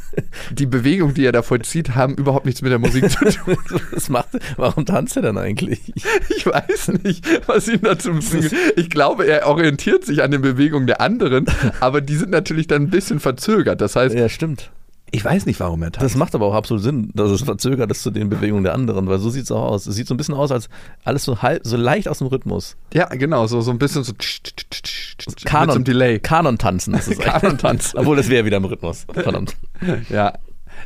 [0.52, 3.56] die Bewegungen, die er da vollzieht, haben überhaupt nichts mit der Musik zu tun.
[3.92, 5.92] Was macht, warum tanzt er dann eigentlich?
[6.36, 8.52] Ich weiß nicht, was ihn dazu bringt.
[8.76, 11.46] Ich glaube, er orientiert sich an den Bewegungen der anderen,
[11.80, 13.80] aber die sind natürlich dann ein bisschen verzögert.
[13.80, 14.70] Das heißt, Ja, stimmt.
[15.12, 16.04] ich weiß nicht, warum er tanzt.
[16.04, 19.06] Das macht aber auch absolut Sinn, dass es verzögert ist zu den Bewegungen der anderen,
[19.06, 19.86] weil so sieht es auch aus.
[19.86, 20.68] Es sieht so ein bisschen aus, als
[21.04, 22.76] alles so, halb, so leicht aus dem Rhythmus.
[22.92, 25.76] Ja, genau, so, so ein bisschen so tsch, tsch, tsch, tsch, tsch, mit so Kanon,
[25.76, 26.18] einem Delay.
[26.18, 27.32] Kanon-Tanzen ist es eigentlich.
[27.32, 27.98] Kanon-Tanzen.
[28.00, 29.06] Obwohl, das wäre wieder im Rhythmus.
[29.12, 29.54] Verdammt.
[30.10, 30.32] Ja,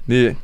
[0.07, 0.37] nee.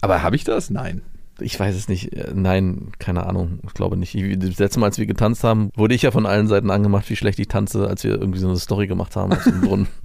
[0.00, 0.68] Aber habe ich das?
[0.70, 1.00] Nein.
[1.40, 2.12] Ich weiß es nicht.
[2.12, 3.58] Äh, Nein, keine Ahnung.
[3.66, 4.14] Ich glaube nicht.
[4.14, 7.08] Ich- Das letzte Mal, als wir getanzt haben, wurde ich ja von allen Seiten angemacht,
[7.10, 9.88] wie schlecht ich tanze, als wir irgendwie so eine Story gemacht haben aus dem Brunnen.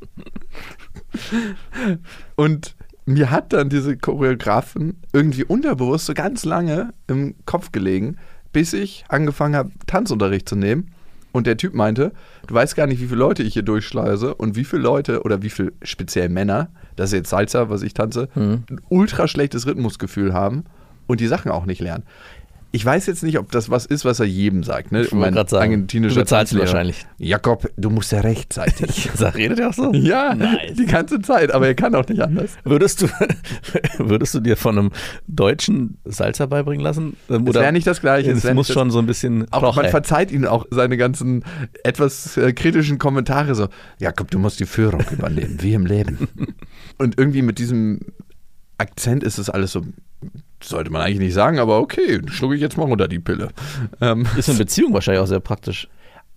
[2.36, 8.18] Und mir hat dann diese Choreografin irgendwie unterbewusst so ganz lange im Kopf gelegen,
[8.54, 10.92] bis ich angefangen habe, Tanzunterricht zu nehmen.
[11.32, 12.12] Und der Typ meinte,
[12.48, 15.44] du weißt gar nicht, wie viele Leute ich hier durchschleuse und wie viele Leute oder
[15.44, 20.34] wie viele speziell Männer, das ist jetzt Salsa, was ich tanze, ein ultra schlechtes Rhythmusgefühl
[20.34, 20.64] haben
[21.10, 22.04] und die Sachen auch nicht lernen.
[22.72, 24.92] Ich weiß jetzt nicht, ob das was ist, was er jedem sagt.
[24.92, 25.02] Ne?
[25.02, 27.04] Ich wollte gerade sagen, argentinischer du bezahlst ihn wahrscheinlich.
[27.18, 29.10] Jakob, du musst ja rechtzeitig.
[29.16, 29.92] Sag, redet er auch so?
[29.92, 30.76] ja, Nice.
[30.78, 32.52] die ganze Zeit, aber er kann auch nicht anders.
[32.64, 33.08] Würdest du,
[33.98, 34.92] würdest du dir von einem
[35.26, 37.18] Deutschen Salsa beibringen lassen?
[37.28, 38.30] Ähm, Es wäre nicht das Gleiche.
[38.30, 39.90] Es muss schon so ein bisschen das, auch, man Proche.
[39.90, 41.44] verzeiht ihnen auch seine ganzen
[41.84, 46.28] etwas äh, kritischen Kommentare so, Jakob, du musst die Führung übernehmen, wie im Leben.
[47.00, 48.00] Und irgendwie mit diesem
[48.78, 49.82] Akzent ist es alles so,
[50.64, 53.50] sollte man eigentlich nicht sagen, aber okay, schlucke ich jetzt mal runter die Pille.
[54.02, 55.88] Ähm, Ist in Beziehung wahrscheinlich auch sehr praktisch.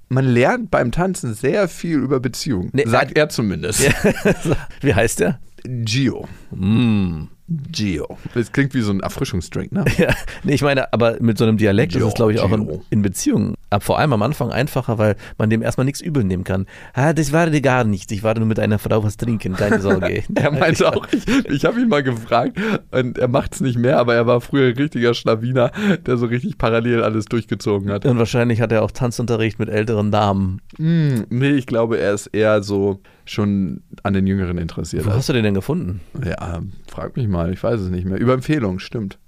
[0.08, 2.70] man lernt beim Tanzen sehr viel über Beziehungen.
[2.72, 3.82] Nee, sagt äh, er zumindest.
[4.80, 5.40] Wie heißt der?
[5.64, 6.28] Gio.
[6.50, 7.24] Mm.
[7.70, 8.18] Gio.
[8.34, 9.84] Das klingt wie so ein Erfrischungsdrink, ne?
[9.98, 12.52] Ja, nee, ich meine, aber mit so einem Dialekt ist Gio, es, glaube ich, auch
[12.52, 16.24] in, in Beziehungen, ab vor allem am Anfang einfacher, weil man dem erstmal nichts übel
[16.24, 16.66] nehmen kann.
[16.94, 18.12] Ah, das war dir gar nichts.
[18.12, 20.22] Ich war nur mit einer Frau was trinken, keine Sorge.
[20.34, 22.58] Er meinte auch, ich, ich habe ihn mal gefragt
[22.90, 25.70] und er macht es nicht mehr, aber er war früher ein richtiger Schlawiner,
[26.06, 28.04] der so richtig parallel alles durchgezogen hat.
[28.04, 30.60] Und wahrscheinlich hat er auch Tanzunterricht mit älteren Damen.
[30.76, 35.06] Hm, nee, ich glaube, er ist eher so schon an den Jüngeren interessiert.
[35.06, 36.00] Wo hast du den denn gefunden?
[36.24, 36.60] Ja,
[36.92, 38.18] frag mich mal, ich weiß es nicht mehr.
[38.18, 39.18] Über Empfehlung, stimmt.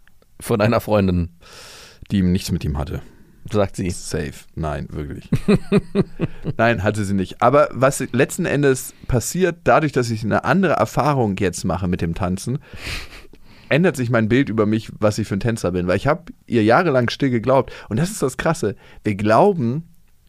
[0.40, 1.30] Von einer Freundin,
[2.10, 3.00] Die nichts mit ihm hatte.
[3.50, 3.88] sagt sie.
[3.90, 4.32] Safe.
[4.54, 5.28] Nein, wirklich.
[6.58, 7.40] Nein, hatte sie nicht.
[7.40, 12.14] Aber was letzten Endes passiert, dadurch, dass ich eine andere Erfahrung jetzt mache mit dem
[12.14, 12.58] Tanzen,
[13.70, 15.86] ändert sich mein Bild über mich, was ich für ein Tänzer bin.
[15.86, 17.72] Weil ich habe ihr jahrelang still geglaubt.
[17.88, 18.76] Und das ist das Krasse.
[19.04, 19.84] Wir glauben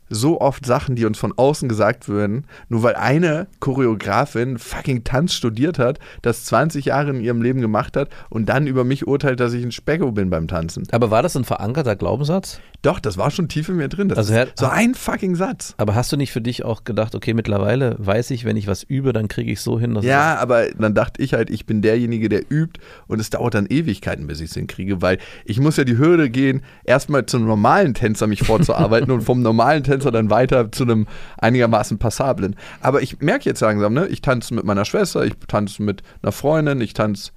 [0.10, 5.34] so oft Sachen, die uns von außen gesagt würden, nur weil eine Choreografin fucking Tanz
[5.34, 9.40] studiert hat, das 20 Jahre in ihrem Leben gemacht hat und dann über mich urteilt,
[9.40, 10.84] dass ich ein Specko bin beim Tanzen.
[10.92, 12.60] Aber war das ein verankerter Glaubenssatz?
[12.82, 14.10] Doch, das war schon tief in mir drin.
[14.10, 15.74] Das Also er- so ein fucking Satz.
[15.78, 18.84] Aber hast du nicht für dich auch gedacht, okay, mittlerweile weiß ich, wenn ich was
[18.84, 21.82] übe, dann kriege ich so hin, dass Ja, aber dann dachte ich halt, ich bin
[21.82, 25.78] derjenige, der übt und es dauert dann Ewigkeiten, bis ich es hinkriege, weil ich muss
[25.78, 30.30] ja die Hürde gehen, erstmal zum normalen Tänzer mich vorzuarbeiten und vom normalen Tänzer dann
[30.30, 32.56] weiter zu einem einigermaßen passablen.
[32.82, 36.32] Aber ich merke jetzt langsam, ne, ich tanze mit meiner Schwester, ich tanze mit einer
[36.32, 37.32] Freundin, ich tanze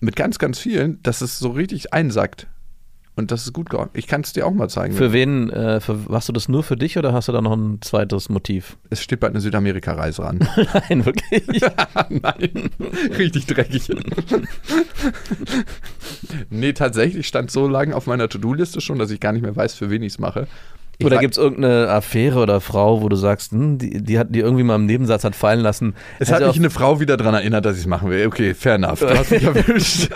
[0.00, 2.48] mit ganz, ganz vielen, dass es so richtig einsackt.
[3.14, 3.90] Und das ist gut geworden.
[3.92, 4.94] Ich kann es dir auch mal zeigen.
[4.94, 7.52] Für wen, äh, für, machst du das nur für dich oder hast du da noch
[7.52, 8.78] ein zweites Motiv?
[8.88, 10.38] es steht bald eine Südamerika-Reise ran.
[10.88, 11.62] Nein, wirklich.
[12.08, 12.70] Nein,
[13.18, 13.90] richtig dreckig.
[16.48, 19.74] nee, tatsächlich stand so lange auf meiner To-Do-Liste schon, dass ich gar nicht mehr weiß,
[19.74, 20.46] für wen ich es mache.
[21.02, 24.28] Ich oder gibt es irgendeine Affäre oder Frau, wo du sagst, hm, die, die hat
[24.30, 25.94] die irgendwie mal im Nebensatz hat fallen lassen.
[26.18, 28.26] es hat mich eine Frau wieder daran erinnert, dass ich es machen will.
[28.26, 29.00] Okay, fair enough.
[29.00, 30.08] Du hast mich erwischt.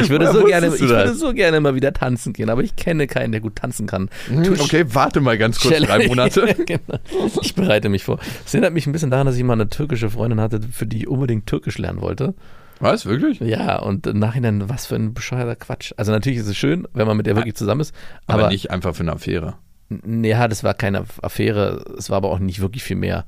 [0.00, 3.06] ich würde, so gerne, ich würde so gerne mal wieder tanzen gehen, aber ich kenne
[3.06, 4.08] keinen, der gut tanzen kann.
[4.28, 6.54] Hm, okay, warte mal ganz kurz, drei Monate.
[6.66, 6.98] genau.
[7.42, 8.18] Ich bereite mich vor.
[8.46, 10.98] Es erinnert mich ein bisschen daran, dass ich mal eine türkische Freundin hatte, für die
[10.98, 12.34] ich unbedingt Türkisch lernen wollte.
[12.80, 13.40] Was, wirklich?
[13.40, 15.92] Ja, und im Nachhinein, was für ein bescheuerter Quatsch.
[15.96, 17.94] Also natürlich ist es schön, wenn man mit der wirklich zusammen ist,
[18.26, 19.54] Aber, aber, nicht einfach für eine Affäre.
[19.90, 23.24] N- Ja, das war keine Affäre, es war aber auch nicht wirklich viel mehr.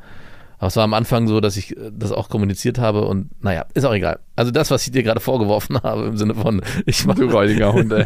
[0.58, 3.64] Aber es war am Anfang so, dass ich äh, das auch kommuniziert habe und naja,
[3.72, 4.18] ist auch egal.
[4.36, 7.72] Also das, was ich dir gerade vorgeworfen habe, im Sinne von, ich mache, Du räudiger
[7.72, 8.04] Hund, ey.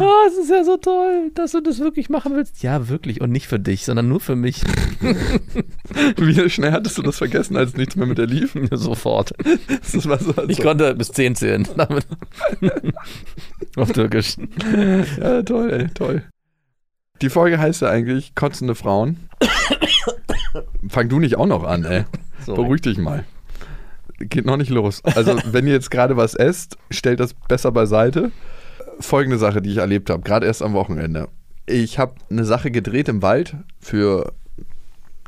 [0.00, 2.64] oh, es ist ja so toll, dass du das wirklich machen willst.
[2.64, 4.60] Ja, wirklich und nicht für dich, sondern nur für mich.
[6.16, 8.56] Wie schnell hattest du das vergessen, als nichts mehr mit der lief?
[8.72, 9.32] Sofort.
[9.84, 11.66] So, als Ich konnte bis 10 zählen.
[13.76, 14.36] Auf Türkisch.
[15.20, 16.24] Ja, toll, ey, toll.
[17.22, 19.28] Die Folge heißt ja eigentlich Kotzende Frauen.
[20.88, 22.04] Fang du nicht auch noch an, ey.
[22.44, 22.62] Sorry.
[22.62, 23.24] Beruhig dich mal.
[24.18, 25.04] Geht noch nicht los.
[25.04, 28.30] Also, wenn ihr jetzt gerade was esst, stellt das besser beiseite.
[28.98, 31.28] Folgende Sache, die ich erlebt habe, gerade erst am Wochenende.
[31.66, 34.32] Ich habe eine Sache gedreht im Wald für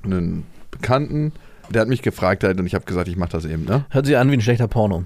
[0.04, 1.32] einen Bekannten.
[1.68, 3.84] Der hat mich gefragt halt und ich habe gesagt, ich mache das eben, ne?
[3.90, 5.04] Hört sich an wie ein schlechter Porno.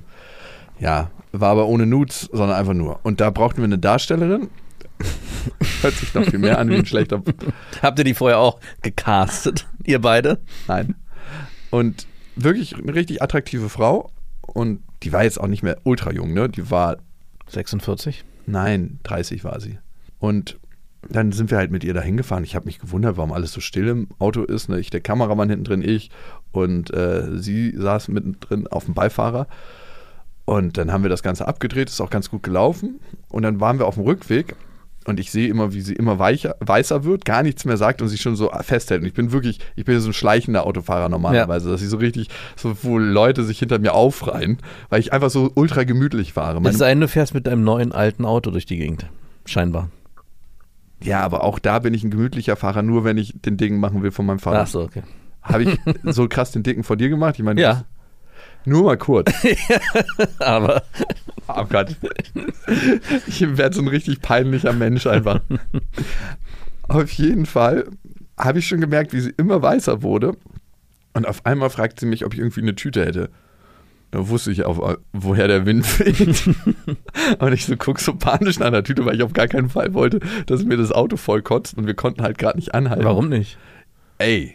[0.78, 3.00] Ja, war aber ohne Nudes, sondern einfach nur.
[3.02, 4.48] Und da brauchten wir eine Darstellerin.
[5.80, 7.22] Hört sich noch viel mehr an wie ein schlechter.
[7.82, 9.66] Habt ihr die vorher auch gecastet?
[9.84, 10.38] Ihr beide?
[10.68, 10.94] Nein.
[11.70, 14.10] Und wirklich eine richtig attraktive Frau.
[14.42, 16.48] Und die war jetzt auch nicht mehr ultra jung, ne?
[16.48, 16.98] Die war,
[17.48, 18.24] 46?
[18.46, 19.78] nein, 30 war sie.
[20.18, 20.58] Und
[21.08, 22.44] dann sind wir halt mit ihr da hingefahren.
[22.44, 24.68] Ich habe mich gewundert, warum alles so still im Auto ist.
[24.68, 24.78] Ne?
[24.78, 26.10] Ich, der Kameramann hinten drin, ich.
[26.52, 29.48] Und äh, sie saß mittendrin auf dem Beifahrer.
[30.44, 33.00] Und dann haben wir das Ganze abgedreht, ist auch ganz gut gelaufen.
[33.28, 34.54] Und dann waren wir auf dem Rückweg
[35.06, 38.08] und ich sehe immer, wie sie immer weicher, weißer wird, gar nichts mehr sagt und
[38.08, 39.02] sich schon so festhält.
[39.02, 42.28] Und ich bin wirklich, ich bin so ein schleichender Autofahrer normalerweise, dass ich so richtig,
[42.56, 46.58] so wo Leute sich hinter mir aufreihen, weil ich einfach so ultra gemütlich fahre.
[46.58, 49.06] Es Meine, sei denn, du fährst mit deinem neuen alten Auto durch die Gegend.
[49.44, 49.90] Scheinbar.
[51.02, 54.02] ja, aber auch da bin ich ein gemütlicher Fahrer, nur wenn ich den Ding machen
[54.02, 54.60] will von meinem Vater.
[54.62, 55.02] Ach so, okay.
[55.42, 57.34] Habe ich so krass den Dicken vor dir gemacht?
[57.38, 57.84] Ich meine, Ja.
[58.64, 59.32] Nur mal kurz.
[60.38, 60.82] Aber
[61.48, 61.96] Oh Gott.
[63.26, 65.40] Ich werde so ein richtig peinlicher Mensch einfach.
[66.82, 67.86] Auf jeden Fall
[68.38, 70.36] habe ich schon gemerkt, wie sie immer weißer wurde.
[71.14, 73.30] Und auf einmal fragt sie mich, ob ich irgendwie eine Tüte hätte.
[74.10, 76.44] Da wusste ich auch, woher der Wind weht.
[77.38, 79.94] und ich so guck so panisch nach der Tüte, weil ich auf gar keinen Fall
[79.94, 83.04] wollte, dass mir das Auto voll kotzt und wir konnten halt gerade nicht anhalten.
[83.04, 83.58] warum nicht?
[84.18, 84.54] Ey,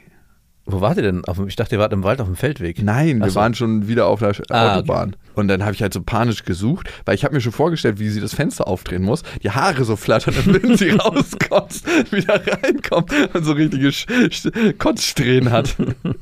[0.70, 1.22] Wo wart ihr denn?
[1.48, 2.84] Ich dachte, ihr wart im Wald auf dem Feldweg.
[2.84, 3.40] Nein, wir Ach so.
[3.40, 5.16] waren schon wieder auf der Ah, Autobahn.
[5.34, 8.10] Und dann habe ich halt so panisch gesucht, weil ich habe mir schon vorgestellt, wie
[8.10, 13.12] sie das Fenster aufdrehen muss, die Haare so flattern, und wenn sie rauskotzt, wieder reinkommt
[13.34, 15.76] und so richtige Sch Sch Kotzsträhnen hat.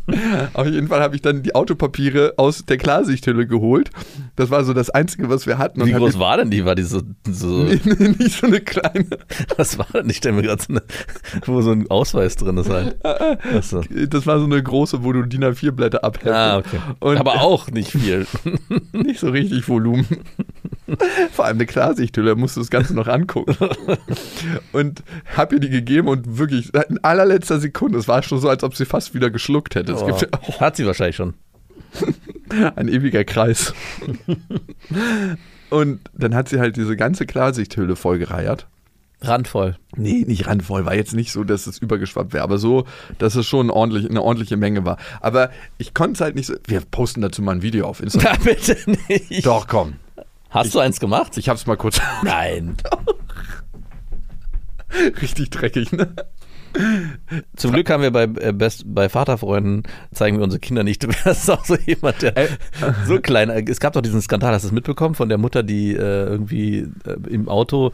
[0.53, 3.89] auf jeden Fall habe ich dann die Autopapiere aus der Klarsichthülle geholt.
[4.35, 5.85] Das war so das Einzige, was wir hatten.
[5.85, 6.65] Wie groß war denn die?
[6.65, 9.05] War die so, so nicht so eine kleine.
[9.57, 10.09] was war denn?
[10.09, 10.81] Ich stelle mir gerade so eine,
[11.45, 13.03] wo so ein Ausweis drin ist halt.
[13.03, 13.81] Achso.
[14.09, 16.37] Das war so eine große, wo du DIN A4 Blätter abhältst.
[16.37, 16.79] Ah, okay.
[16.99, 18.27] Und Aber auch nicht viel.
[18.91, 20.05] nicht so richtig Volumen.
[21.31, 23.55] Vor allem eine Klarsichthülle, musst du das Ganze noch angucken.
[24.71, 25.03] Und
[25.35, 28.75] hab ihr die gegeben und wirklich in allerletzter Sekunde, es war schon so, als ob
[28.75, 29.95] sie fast wieder geschluckt hätte.
[29.95, 30.05] Oh.
[30.05, 30.27] gibt
[30.59, 31.33] Hat sie wahrscheinlich schon.
[32.75, 33.73] ein ewiger Kreis.
[35.69, 38.67] Und dann hat sie halt diese ganze Klarsichthülle vollgereiert.
[39.21, 39.77] Randvoll.
[39.95, 40.85] Nee, nicht randvoll.
[40.85, 42.85] War jetzt nicht so, dass es übergeschwappt wäre, aber so,
[43.17, 44.97] dass es schon ordentlich, eine ordentliche Menge war.
[45.21, 46.55] Aber ich konnte es halt nicht so.
[46.67, 48.33] Wir posten dazu mal ein Video auf Instagram.
[48.33, 49.45] Ja, bitte nicht.
[49.45, 49.95] Doch, komm.
[50.49, 51.37] Hast du eins gemacht?
[51.37, 51.99] Ich hab's mal kurz.
[52.23, 52.77] Nein.
[55.21, 56.13] Richtig dreckig, ne?
[57.55, 59.83] Zum Glück haben wir bei, äh, Best, bei Vaterfreunden,
[60.13, 61.03] zeigen wir unsere Kinder nicht.
[61.03, 62.47] Du wärst auch so jemand, der Äh.
[63.05, 63.49] so klein.
[63.49, 66.87] Es gab doch diesen Skandal, hast du es mitbekommen, von der Mutter, die äh, irgendwie
[67.05, 67.91] äh, im Auto,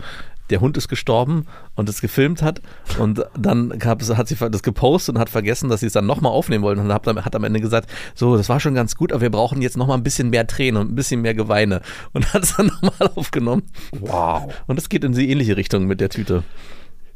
[0.49, 2.61] der Hund ist gestorben und es gefilmt hat.
[2.99, 6.31] Und dann gab hat sie das gepostet und hat vergessen, dass sie es dann nochmal
[6.33, 6.81] aufnehmen wollten.
[6.81, 9.29] Und hat, am- hat am Ende gesagt: So, das war schon ganz gut, aber wir
[9.31, 11.81] brauchen jetzt nochmal ein bisschen mehr Tränen und ein bisschen mehr Geweine.
[12.13, 13.63] Und hat es dann nochmal aufgenommen.
[13.97, 14.53] Wow.
[14.67, 16.43] Und es geht in die ähnliche Richtung mit der Tüte.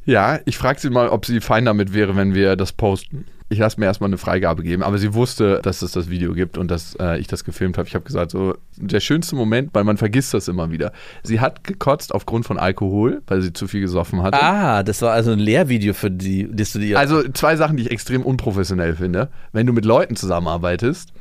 [0.06, 3.26] Ja, ich frage sie mal, ob sie fein damit wäre, wenn wir das posten.
[3.48, 6.58] Ich lasse mir erstmal eine Freigabe geben, aber sie wusste, dass es das Video gibt
[6.58, 7.88] und dass äh, ich das gefilmt habe.
[7.88, 10.92] Ich habe gesagt, so der schönste Moment, weil man vergisst das immer wieder.
[11.22, 14.42] Sie hat gekotzt aufgrund von Alkohol, weil sie zu viel gesoffen hatte.
[14.42, 16.98] Ah, das war also ein Lehrvideo für die, das du dir.
[16.98, 19.30] Also zwei Sachen, die ich extrem unprofessionell finde.
[19.52, 21.14] Wenn du mit Leuten zusammenarbeitest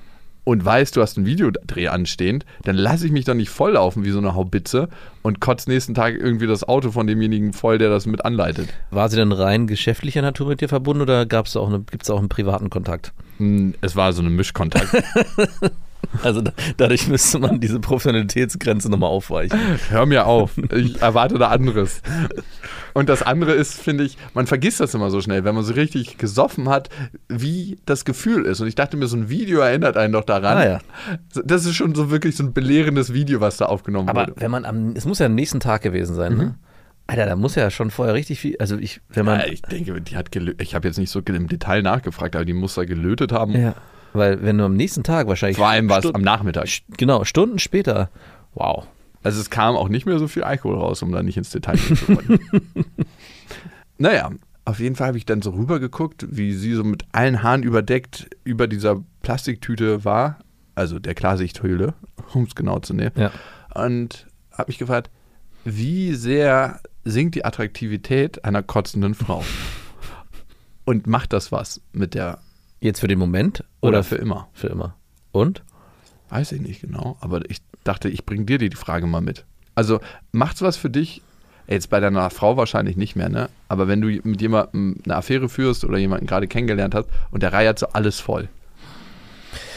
[0.45, 4.11] und weißt, du hast einen Videodreh anstehend, dann lasse ich mich doch nicht volllaufen wie
[4.11, 4.89] so eine Haubitze
[5.23, 8.69] und kotze nächsten Tag irgendwie das Auto von demjenigen voll, der das mit anleitet.
[8.91, 12.09] War sie denn rein geschäftlicher Natur mit dir verbunden oder gab's da auch eine, gibt's
[12.09, 13.13] da auch einen privaten Kontakt?
[13.39, 14.89] Hm, Es war so ein Mischkontakt.
[16.23, 19.59] Also da, dadurch müsste man diese Professionalitätsgrenze nochmal aufweichen.
[19.91, 20.53] Hör mir auf.
[20.75, 22.03] Ich erwarte da anderes.
[22.93, 25.75] Und das andere ist, finde ich, man vergisst das immer so schnell, wenn man so
[25.75, 26.89] richtig gesoffen hat,
[27.29, 28.61] wie das Gefühl ist.
[28.61, 30.57] Und ich dachte mir, so ein Video erinnert einen doch daran.
[30.59, 30.79] Ah, ja.
[31.45, 34.35] Das ist schon so wirklich so ein belehrendes Video, was da aufgenommen Aber wurde.
[34.37, 36.55] wenn man am, es muss ja am nächsten Tag gewesen sein, ne?
[37.07, 40.01] Alter, da muss ja schon vorher richtig viel, also ich, wenn man, Ja, ich denke,
[40.01, 42.85] die hat gelö- ich habe jetzt nicht so im Detail nachgefragt, aber die muss da
[42.87, 43.53] gelötet haben.
[43.53, 43.75] ja,
[44.15, 46.69] weil wenn du am nächsten Tag wahrscheinlich, Vor allem war es am Nachmittag.
[46.97, 48.11] genau, Stunden später,
[48.55, 48.87] wow.
[49.23, 51.77] Also es kam auch nicht mehr so viel Alkohol raus, um da nicht ins Detail
[51.77, 52.41] zu wollen.
[53.99, 54.31] naja,
[54.65, 58.29] auf jeden Fall habe ich dann so rübergeguckt, wie sie so mit allen Haaren überdeckt
[58.45, 60.39] über dieser Plastiktüte war,
[60.75, 61.95] also der Klarsichthülle,
[62.35, 63.13] um es genau zu nehmen.
[63.17, 63.31] Ja.
[63.75, 65.11] Und habe mich gefragt,
[65.65, 69.45] wie sehr sinkt die Attraktivität einer kotzenden Frau?
[70.85, 72.39] Und macht das was mit der,
[72.85, 74.47] Jetzt für den Moment oder, oder, für immer?
[74.53, 74.95] für immer?
[75.33, 75.63] Und?
[76.29, 79.47] Weiß ich nicht genau, aber ich dachte, ich bringe dir die Frage mal mit.
[79.75, 80.01] Also,
[80.33, 81.23] macht's was für dich?
[81.67, 83.49] Jetzt bei deiner Frau wahrscheinlich nicht mehr, ne?
[83.69, 87.55] Aber wenn du mit jemandem eine Affäre führst oder jemanden gerade kennengelernt hast und der
[87.55, 88.51] reiert so alles voll.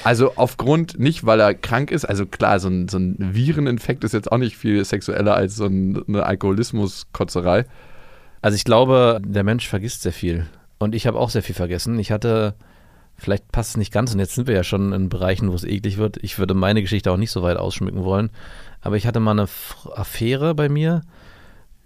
[0.03, 4.13] Also aufgrund, nicht weil er krank ist, also klar, so ein, so ein Vireninfekt ist
[4.13, 7.63] jetzt auch nicht viel sexueller als so ein, eine Alkoholismus-Kotzerei.
[8.41, 10.45] Also ich glaube, der Mensch vergisst sehr viel.
[10.77, 11.97] Und ich habe auch sehr viel vergessen.
[11.99, 12.53] Ich hatte,
[13.17, 15.63] vielleicht passt es nicht ganz, und jetzt sind wir ja schon in Bereichen, wo es
[15.63, 16.17] eklig wird.
[16.17, 18.29] Ich würde meine Geschichte auch nicht so weit ausschmücken wollen.
[18.81, 19.47] Aber ich hatte mal eine
[19.95, 21.01] Affäre bei mir,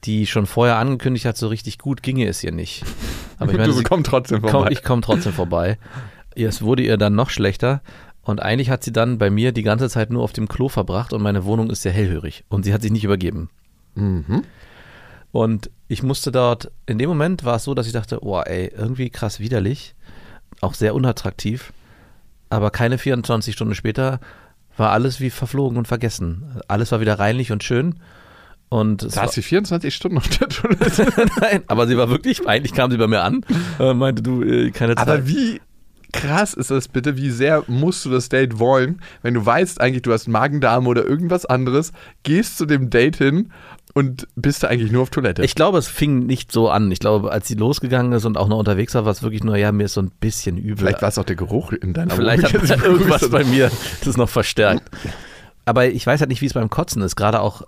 [0.04, 2.84] die schon vorher angekündigt hat, so richtig gut ginge es ihr nicht.
[3.40, 4.58] Aber ich meine, du kommst trotzdem vorbei.
[4.58, 5.78] komm, ich komme trotzdem vorbei.
[6.36, 7.82] Es wurde ihr dann noch schlechter.
[8.24, 11.12] Und eigentlich hat sie dann bei mir die ganze Zeit nur auf dem Klo verbracht
[11.12, 12.44] und meine Wohnung ist sehr hellhörig.
[12.50, 13.50] Und sie hat sich nicht übergeben.
[13.96, 14.44] mhm.
[15.32, 18.72] Und ich musste dort, in dem Moment war es so, dass ich dachte, oh ey,
[18.76, 19.96] irgendwie krass widerlich,
[20.60, 21.72] auch sehr unattraktiv.
[22.50, 24.20] Aber keine 24 Stunden später
[24.78, 26.62] war alles wie verflogen und vergessen.
[26.68, 27.96] Alles war wieder reinlich und schön.
[28.70, 31.08] Und Da hast du 24 Stunden auf der Toilette.
[31.42, 33.46] Nein, aber sie war wirklich, eigentlich kam sie bei mir an,
[33.80, 35.08] äh, meinte du, äh, keine Zeit.
[35.08, 35.60] Aber wie
[36.14, 37.18] krass ist das bitte?
[37.18, 41.06] Wie sehr musst du das Date wollen, wenn du weißt eigentlich, du hast Magen-Darm oder
[41.06, 41.92] irgendwas anderes,
[42.24, 43.52] gehst zu dem Date hin
[43.94, 45.44] und bist da eigentlich nur auf Toilette?
[45.44, 46.92] Ich glaube, es fing nicht so an.
[46.92, 49.58] Ich glaube, als sie losgegangen ist und auch noch unterwegs war, war es wirklich nur,
[49.58, 50.78] ja, mir ist so ein bisschen übel.
[50.78, 52.70] Vielleicht war es auch der Geruch in deiner Vielleicht Wohnung.
[52.70, 53.72] hat irgendwas bei mir
[54.04, 54.90] das noch verstärkt.
[55.66, 57.16] Aber ich weiß halt nicht, wie es beim Kotzen ist.
[57.16, 57.64] Gerade auch,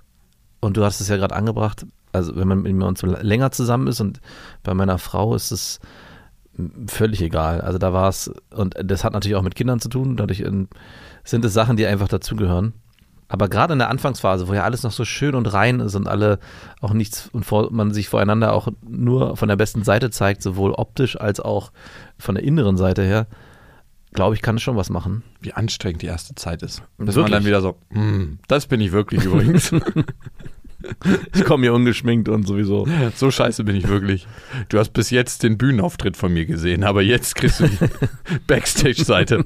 [0.61, 3.87] und du hast es ja gerade angebracht, also wenn man mit uns so länger zusammen
[3.87, 4.21] ist und
[4.63, 5.79] bei meiner Frau ist es
[6.87, 7.61] völlig egal.
[7.61, 10.67] Also da war es, und das hat natürlich auch mit Kindern zu tun, dadurch ähm,
[11.23, 12.73] sind es Sachen, die einfach dazugehören.
[13.27, 16.07] Aber gerade in der Anfangsphase, wo ja alles noch so schön und rein ist und
[16.07, 16.39] alle
[16.81, 20.71] auch nichts und vor, man sich voreinander auch nur von der besten Seite zeigt, sowohl
[20.71, 21.71] optisch als auch
[22.19, 23.27] von der inneren Seite her,
[24.13, 25.23] glaube ich, kann es schon was machen.
[25.41, 26.83] Wie anstrengend die erste Zeit ist.
[26.99, 29.73] Bis man dann wieder so, "Hm, das bin ich wirklich übrigens.
[31.33, 32.85] Ich komme hier ungeschminkt und sowieso.
[33.15, 34.27] so scheiße bin ich wirklich.
[34.67, 37.77] Du hast bis jetzt den Bühnenauftritt von mir gesehen, aber jetzt kriegst du die
[38.47, 39.45] Backstage-Seite.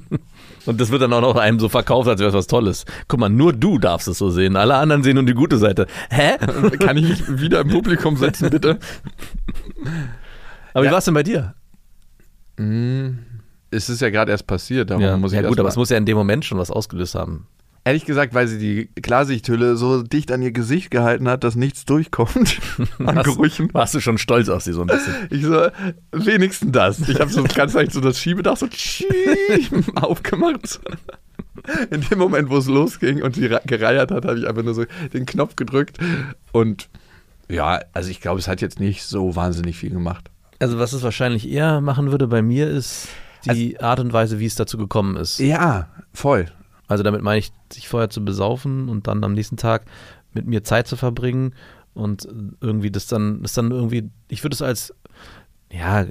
[0.67, 2.86] Und das wird dann auch noch einem so verkauft, als wäre es was Tolles.
[3.08, 4.56] Guck mal, nur du darfst es so sehen.
[4.56, 5.88] Alle anderen sehen nur die gute Seite.
[6.10, 6.38] Hä?
[6.80, 8.77] Kann ich mich wieder im Publikum setzen, bitte?
[10.73, 10.91] Aber wie Ja.
[10.91, 11.53] war es denn bei dir?
[12.58, 13.19] Hm,
[13.71, 15.97] Es ist ja gerade erst passiert, darum muss ich ja gut, aber es muss ja
[15.97, 17.47] in dem Moment schon was ausgelöst haben.
[17.88, 21.86] Ehrlich gesagt, weil sie die Klarsichthülle so dicht an ihr Gesicht gehalten hat, dass nichts
[21.86, 22.60] durchkommt
[23.00, 23.73] an Hast- Gerüchen.
[23.73, 25.13] Warst du schon stolz auf sie so ein bisschen?
[25.30, 25.67] Ich so,
[26.12, 27.08] wenigstens das.
[27.08, 28.67] Ich habe so ganz leicht so das Schiebedach so
[29.95, 30.80] aufgemacht.
[31.89, 34.86] In dem Moment, wo es losging und sie gereiert hat, habe ich einfach nur so
[35.13, 35.97] den Knopf gedrückt.
[36.52, 36.89] Und
[37.50, 40.30] ja, also ich glaube, es hat jetzt nicht so wahnsinnig viel gemacht.
[40.60, 43.08] Also was es wahrscheinlich eher machen würde bei mir ist
[43.45, 45.39] die Art und Weise, wie es dazu gekommen ist.
[45.39, 46.47] Ja, voll.
[46.88, 49.86] Also damit meine ich, sich vorher zu besaufen und dann am nächsten Tag
[50.34, 51.54] mit mir Zeit zu verbringen
[51.93, 52.28] und
[52.62, 54.93] irgendwie das dann, das dann irgendwie, ich würde es als,
[55.71, 56.06] ja,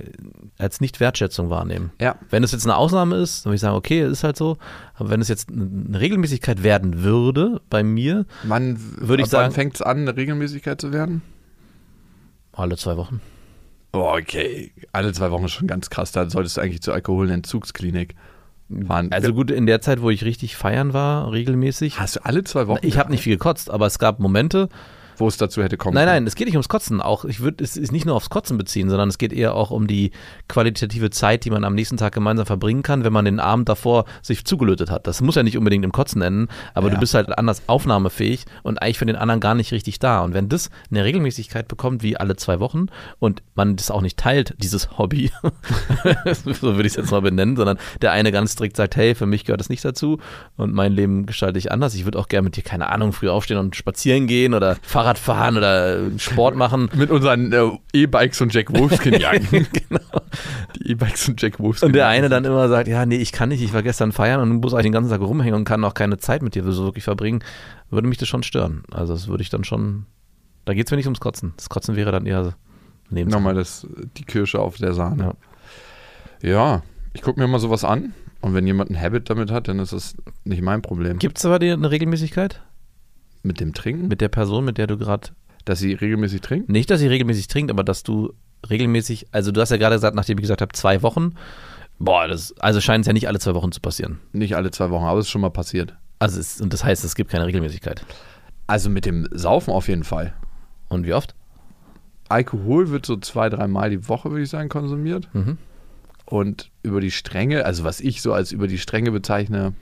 [0.59, 1.93] als nicht Wertschätzung wahrnehmen.
[2.01, 2.17] Ja.
[2.29, 4.59] Wenn es jetzt eine Ausnahme ist, dann würde ich sagen, okay, ist halt so.
[4.95, 9.43] Aber wenn es jetzt eine Regelmäßigkeit werden würde bei mir, Wann Würde ich ab wann
[9.45, 11.23] sagen- fängt es an, eine Regelmäßigkeit zu werden?
[12.53, 13.21] alle zwei Wochen.
[13.93, 14.73] Oh, okay.
[14.93, 16.11] Alle zwei Wochen ist schon ganz krass.
[16.13, 18.15] Da solltest du eigentlich zur Alkoholentzugsklinik
[18.87, 19.13] fahren.
[19.13, 22.01] Also gut, in der Zeit, wo ich richtig feiern war, regelmäßig.
[22.01, 22.87] Hast du alle zwei Wochen?
[22.87, 24.69] Ich habe nicht viel gekotzt, aber es gab Momente,
[25.17, 27.01] wo es dazu hätte kommen Nein, nein, es geht nicht ums Kotzen.
[27.01, 29.71] Auch ich würde es ist nicht nur aufs Kotzen beziehen, sondern es geht eher auch
[29.71, 30.11] um die
[30.49, 34.05] qualitative Zeit, die man am nächsten Tag gemeinsam verbringen kann, wenn man den Abend davor
[34.23, 35.07] sich zugelötet hat.
[35.07, 36.95] Das muss ja nicht unbedingt im Kotzen enden, aber Ja.
[36.95, 40.23] du bist halt anders aufnahmefähig und eigentlich für den anderen gar nicht richtig da.
[40.23, 42.87] Und wenn das eine Regelmäßigkeit bekommt, wie alle zwei Wochen,
[43.19, 45.31] und man das auch nicht teilt, dieses Hobby,
[46.35, 49.27] so würde ich es jetzt mal benennen, sondern der eine ganz strikt sagt, hey, für
[49.27, 50.19] mich gehört das nicht dazu
[50.57, 51.95] und mein Leben gestalte ich anders.
[51.95, 55.06] Ich würde auch gerne mit dir, keine Ahnung, früh aufstehen und spazieren gehen oder Fahrrad
[55.15, 56.91] fahren oder Sport machen.
[56.95, 59.47] Mit unseren äh, E-Bikes und Jack Wolfskin jagen.
[59.51, 60.21] genau.
[60.77, 61.89] Die E-Bikes und Jack Wolfskin.
[61.89, 64.41] Und der eine dann immer sagt, ja, nee, ich kann nicht, ich war gestern feiern
[64.41, 66.85] und muss eigentlich den ganzen Tag rumhängen und kann auch keine Zeit mit dir so
[66.85, 67.43] wirklich verbringen,
[67.91, 68.83] würde mich das schon stören.
[68.91, 70.07] Also das würde ich dann schon,
[70.65, 71.55] da geht es mir nicht ums Kotzen.
[71.57, 72.55] Das Kotzen wäre dann eher
[73.09, 75.37] neben Nochmal das, die Kirsche auf der Sahne.
[76.43, 76.83] Ja,
[77.15, 78.13] ich gucke mir mal sowas an.
[78.43, 80.15] Und wenn jemand ein Habit damit hat, dann ist das
[80.45, 81.19] nicht mein Problem.
[81.19, 82.63] Gibt es aber dir eine Regelmäßigkeit
[83.47, 84.09] Mit dem Trinken?
[84.09, 85.29] mit der Person, mit der du gerade,
[85.65, 86.69] dass sie regelmäßig trinkt?
[86.69, 88.33] nicht, dass sie regelmäßig trinkt, aber dass du
[88.69, 91.35] regelmäßig, also du hast ja gerade gesagt, nachdem ich gesagt habe, zwei Wochen,
[91.99, 94.19] boah, das, also scheint es ja nicht alle zwei Wochen zu passieren.
[94.33, 95.95] Nicht alle zwei Wochen, aber es ist schon mal passiert.
[96.19, 98.05] Also es, und das heißt, es gibt keine Regelmäßigkeit.
[98.67, 100.35] Also mit dem Saufen auf jeden Fall.
[100.89, 101.35] Und wie oft?
[102.29, 105.29] Alkohol wird so zwei, dreimal die Woche, würde ich sagen, konsumiert.
[105.33, 105.59] Mhm.
[106.25, 109.75] Und über die Stränge, also was ich so als über die Stränge bezeichne,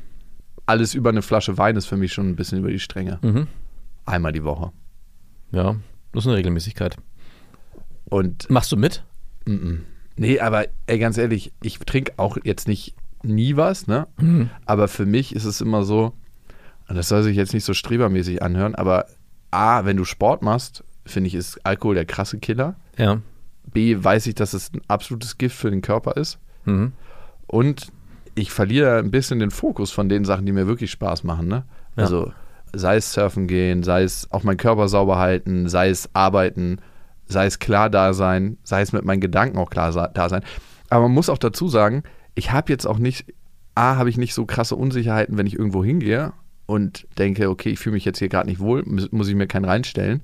[0.66, 3.18] alles über eine Flasche Wein ist für mich schon ein bisschen über die Stränge.
[3.22, 3.46] Mhm.
[4.06, 4.72] Einmal die Woche.
[5.52, 5.76] Ja,
[6.12, 6.96] das ist eine Regelmäßigkeit.
[8.06, 9.04] Und Machst du mit?
[9.46, 9.76] mm,
[10.16, 14.06] nee, aber ey, ganz ehrlich, ich trinke auch jetzt nicht nie was, ne?
[14.18, 14.50] Mhm.
[14.66, 16.12] Aber für mich ist es immer so,
[16.88, 19.06] und das soll sich jetzt nicht so strebermäßig anhören, aber
[19.50, 22.76] A, wenn du Sport machst, finde ich, ist Alkohol der krasse Killer.
[22.98, 23.20] Ja.
[23.72, 26.38] B, weiß ich, dass es ein absolutes Gift für den Körper ist.
[26.64, 26.92] Mhm.
[27.46, 27.88] Und
[28.34, 31.48] ich verliere ein bisschen den Fokus von den Sachen, die mir wirklich Spaß machen.
[31.48, 31.64] Ne?
[31.96, 32.04] Ja.
[32.04, 32.32] Also
[32.74, 36.78] sei es surfen gehen, sei es auch meinen Körper sauber halten, sei es arbeiten,
[37.26, 40.42] sei es klar da sein, sei es mit meinen Gedanken auch klar da sein.
[40.90, 42.02] Aber man muss auch dazu sagen,
[42.34, 43.32] ich habe jetzt auch nicht,
[43.74, 46.32] A, habe ich nicht so krasse Unsicherheiten, wenn ich irgendwo hingehe
[46.66, 49.46] und denke, okay, ich fühle mich jetzt hier gerade nicht wohl, muss, muss ich mir
[49.46, 50.22] keinen reinstellen.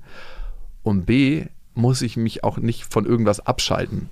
[0.83, 4.09] Und B, muss ich mich auch nicht von irgendwas abschalten.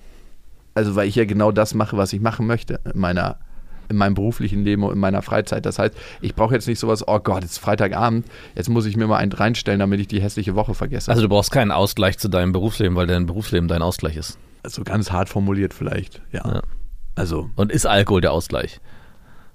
[0.75, 3.39] Also, weil ich ja genau das mache, was ich machen möchte in meiner
[3.89, 5.65] in meinem beruflichen Leben und in meiner Freizeit.
[5.65, 8.25] Das heißt, ich brauche jetzt nicht sowas, oh Gott, es ist Freitagabend,
[8.55, 11.09] jetzt muss ich mir mal einen reinstellen, damit ich die hässliche Woche vergesse.
[11.11, 14.37] Also du brauchst keinen Ausgleich zu deinem Berufsleben, weil dein Berufsleben dein Ausgleich ist.
[14.65, 16.47] so ganz hart formuliert vielleicht, ja.
[16.47, 16.61] Ja.
[17.15, 18.79] Also, Und ist Alkohol der Ausgleich?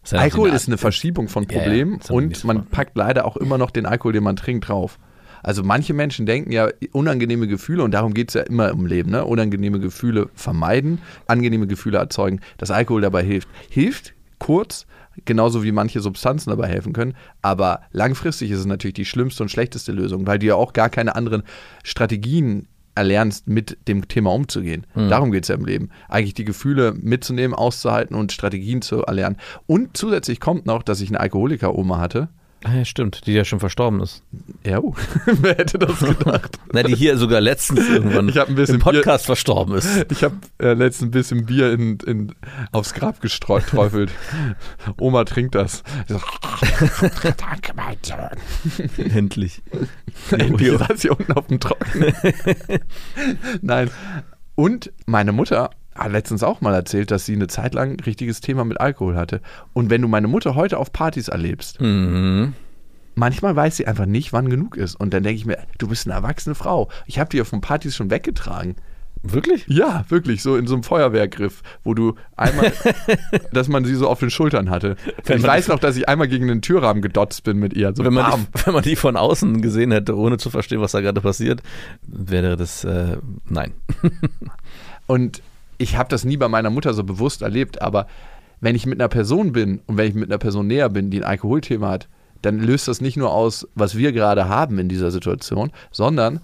[0.03, 3.25] Ist ja Alkohol ist eine Verschiebung von Ja, ja, Problemen wir und man packt leider
[3.25, 4.99] auch immer noch den Alkohol, den man trinkt, drauf.
[5.43, 9.11] Also manche Menschen denken ja unangenehme Gefühle und darum geht es ja immer im Leben,
[9.11, 9.27] ne?
[9.27, 13.49] Unangenehme Gefühle vermeiden, angenehme Gefühle erzeugen, dass Alkohol dabei hilft.
[13.69, 14.15] Hilft
[14.45, 14.85] kurz,
[15.25, 19.49] genauso wie manche Substanzen dabei helfen können, aber langfristig ist es natürlich die schlimmste und
[19.49, 21.45] schlechteste Lösung, weil du ja auch gar keine anderen
[21.83, 24.87] Strategien erlernst, mit dem Thema umzugehen.
[25.09, 25.89] Darum geht es ja im Leben.
[26.09, 29.39] Eigentlich die Gefühle mitzunehmen, auszuhalten und Strategien zu erlernen.
[29.67, 32.29] Und zusätzlich kommt noch, dass ich eine Alkoholiker-Oma hatte.
[32.67, 34.23] Ah, ja, stimmt, die ja schon verstorben ist.
[34.65, 34.95] Ja, uh,
[35.27, 36.59] wer hätte das gedacht?
[36.73, 40.07] Na, die hier sogar letztens irgendwann Ich ein bisschen im Podcast verstorben ist.
[40.11, 42.35] Ich habe äh, letztens ein bisschen Bier in, in,
[42.73, 44.11] aufs Grab gestreufelt.
[44.99, 45.83] Oma trinkt das.
[46.09, 46.21] Ich so,
[47.37, 49.07] Danke, mein Sohn.
[49.15, 49.63] Endlich.
[50.31, 52.15] Endlich saß sie unten auf dem Trockenen.
[53.61, 53.91] Nein.
[54.55, 58.41] Und meine Mutter hat letztens auch mal erzählt, dass sie eine Zeit lang ein richtiges
[58.41, 59.41] Thema mit Alkohol hatte.
[59.73, 62.55] Und wenn du meine Mutter heute auf Partys erlebst, Mhm.
[63.15, 64.97] manchmal weiß sie einfach nicht, wann genug ist.
[64.97, 66.89] Und dann denke ich mir, du bist eine erwachsene Frau.
[67.07, 68.75] Ich habe die ja von Partys schon weggetragen.
[69.27, 69.65] Wirklich?
[69.69, 72.73] Ja, wirklich, so in so einem Feuerwehrgriff, wo du einmal,
[73.53, 74.97] dass man sie so auf den Schultern hatte.
[75.25, 77.95] Wenn ich weiß noch, dass ich einmal gegen den Türrahmen gedotzt bin mit ihr.
[77.97, 78.47] So Wenn man, bam.
[78.55, 81.63] die, wenn man die von außen gesehen hätte, ohne zu verstehen, was da gerade passiert,
[82.07, 83.17] wäre das, äh,
[83.49, 83.73] nein.
[85.07, 85.43] Und
[85.85, 88.07] ich habe das nie bei meiner Mutter so bewusst erlebt, aber
[88.61, 91.19] wenn ich mit einer Person bin und wenn ich mit einer Person näher bin, die
[91.19, 92.09] ein Alkoholthema hat,
[92.43, 96.41] dann löst das nicht nur aus, was wir gerade haben in dieser Situation, sondern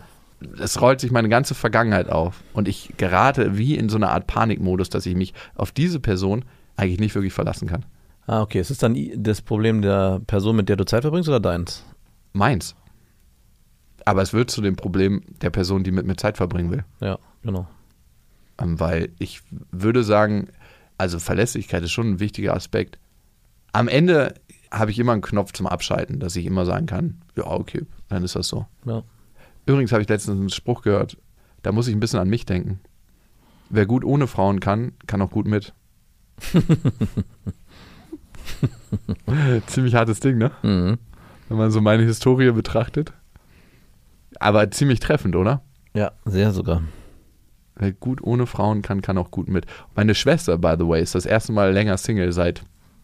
[0.59, 2.43] es rollt sich meine ganze Vergangenheit auf.
[2.53, 6.45] Und ich gerate wie in so eine Art Panikmodus, dass ich mich auf diese Person
[6.77, 7.85] eigentlich nicht wirklich verlassen kann.
[8.27, 8.61] Ah, okay.
[8.61, 11.85] Ist es dann das Problem der Person, mit der du Zeit verbringst oder deins?
[12.33, 12.75] Meins.
[14.05, 16.85] Aber es wird zu dem Problem der Person, die mit mir Zeit verbringen will.
[17.01, 17.67] Ja, genau.
[18.61, 20.49] Ähm, weil ich würde sagen,
[20.99, 22.99] also Verlässlichkeit ist schon ein wichtiger Aspekt.
[23.73, 24.35] Am Ende
[24.71, 28.23] habe ich immer einen Knopf zum Abschalten, dass ich immer sagen kann, ja, okay, dann
[28.23, 28.67] ist das so.
[28.85, 29.03] Ja.
[29.67, 31.17] Übrigens habe ich letztens einen Spruch gehört,
[31.63, 32.81] da muss ich ein bisschen an mich denken.
[33.69, 35.73] Wer gut ohne Frauen kann, kann auch gut mit.
[39.67, 40.51] ziemlich hartes Ding, ne?
[40.63, 40.99] Mhm.
[41.49, 43.13] Wenn man so meine Historie betrachtet.
[44.39, 45.63] Aber ziemlich treffend, oder?
[45.95, 46.83] Ja, sehr sogar.
[47.81, 49.65] Wer gut ohne Frauen kann, kann auch gut mit.
[49.97, 52.63] Meine Schwester, by the way, ist das erste Mal länger Single seit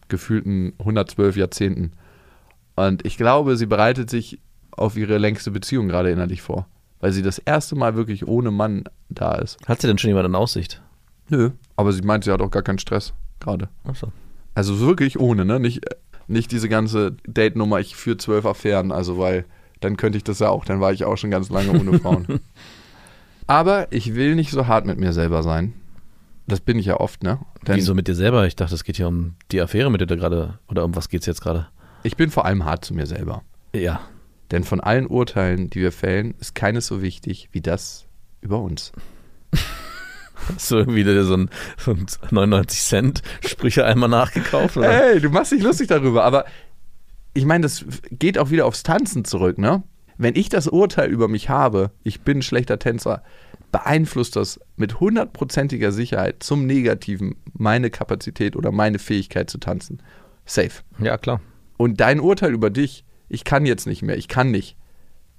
[0.09, 1.93] gefühlten 112 Jahrzehnten.
[2.75, 4.39] Und ich glaube, sie bereitet sich
[4.73, 6.69] auf ihre längste Beziehung gerade innerlich vor.
[7.01, 9.57] Weil sie das erste Mal wirklich ohne Mann da ist.
[9.67, 10.83] Hat sie denn schon jemand in Aussicht?
[11.31, 11.53] Nö.
[11.77, 13.71] Aber sie meint, sie hat auch gar keinen Stress gerade.
[13.85, 14.13] Achso.
[14.55, 15.59] Also wirklich ohne, ne?
[15.59, 15.87] Nicht,
[16.27, 19.47] nicht diese ganze Date-Nummer, ich führe zwölf Affären, also weil
[19.81, 22.27] dann könnte ich das ja auch, dann war ich auch schon ganz lange ohne Frauen.
[23.47, 25.75] Aber ich will nicht so hart mit mir selber sein.
[26.47, 27.41] Das bin ich ja oft, ne?
[27.67, 28.47] Denn Wieso mit dir selber?
[28.47, 31.09] Ich dachte, es geht hier um die Affäre, mit der du gerade, oder um was
[31.09, 31.69] geht's jetzt gerade?
[32.03, 33.43] Ich bin vor allem hart zu mir selber.
[33.75, 34.01] Ja.
[34.53, 38.07] Denn von allen Urteilen, die wir fällen, ist keines so wichtig wie das
[38.41, 38.93] über uns.
[40.55, 44.77] Hast du irgendwie dir so ein, so ein 99 Cent Sprüche einmal nachgekauft?
[44.77, 45.15] Oder?
[45.15, 46.45] Ey, du machst dich lustig darüber, aber
[47.35, 49.83] ich meine, das geht auch wieder aufs Tanzen zurück, ne?
[50.19, 53.23] Wenn ich das Urteil über mich habe, ich bin ein schlechter Tänzer,
[53.73, 60.01] beeinflusst das mit hundertprozentiger Sicherheit zum Negativen meine Kapazität oder meine Fähigkeit zu tanzen.
[60.45, 60.83] Safe.
[60.99, 61.41] Ja, klar.
[61.77, 64.77] Und dein Urteil über dich, ich kann jetzt nicht mehr, ich kann nicht.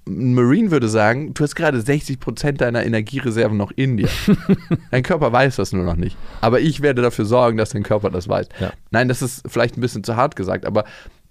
[0.06, 4.08] Ein Marine würde sagen, du hast gerade 60% deiner Energiereserven noch in dir.
[4.90, 6.16] dein Körper weiß das nur noch nicht.
[6.40, 8.48] Aber ich werde dafür sorgen, dass dein Körper das weiß.
[8.60, 8.72] Ja.
[8.90, 10.84] Nein, das ist vielleicht ein bisschen zu hart gesagt, aber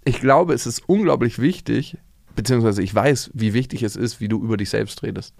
[0.03, 1.97] ich glaube, es ist unglaublich wichtig,
[2.37, 5.33] beziehungsweise ich weiß, wie wichtig es ist, wie du über dich selbst redest.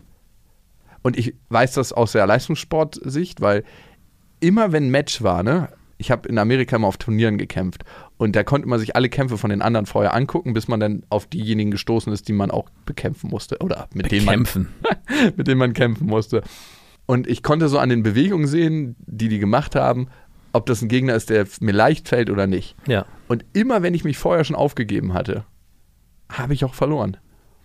[1.04, 3.64] Und ich weiß das aus der Leistungssportsicht, weil
[4.40, 5.70] immer wenn ein Match war, ne,
[6.00, 7.84] ich habe in Amerika mal auf Turnieren gekämpft
[8.18, 11.04] und da konnte man sich alle Kämpfe von den anderen vorher angucken, bis man dann
[11.10, 14.68] auf diejenigen gestoßen ist, die man auch bekämpfen musste oder mit denen man Kämpfen.
[15.38, 16.42] mit denen man kämpfen musste.
[17.06, 20.08] Und ich konnte so an den Bewegungen sehen, die die gemacht haben,
[20.52, 22.76] ob das ein Gegner ist, der mir leicht fällt oder nicht.
[22.88, 23.06] Ja.
[23.28, 25.46] Und immer wenn ich mich vorher schon aufgegeben hatte,
[26.30, 27.18] habe ich auch verloren.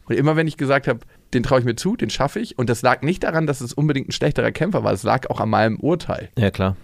[0.06, 1.00] Und immer wenn ich gesagt habe,
[1.32, 3.72] den traue ich mir zu, den schaffe ich, und das lag nicht daran, dass es
[3.72, 6.76] unbedingt ein schlechterer Kämpfer war, es lag auch an meinem Urteil, Ja, klar.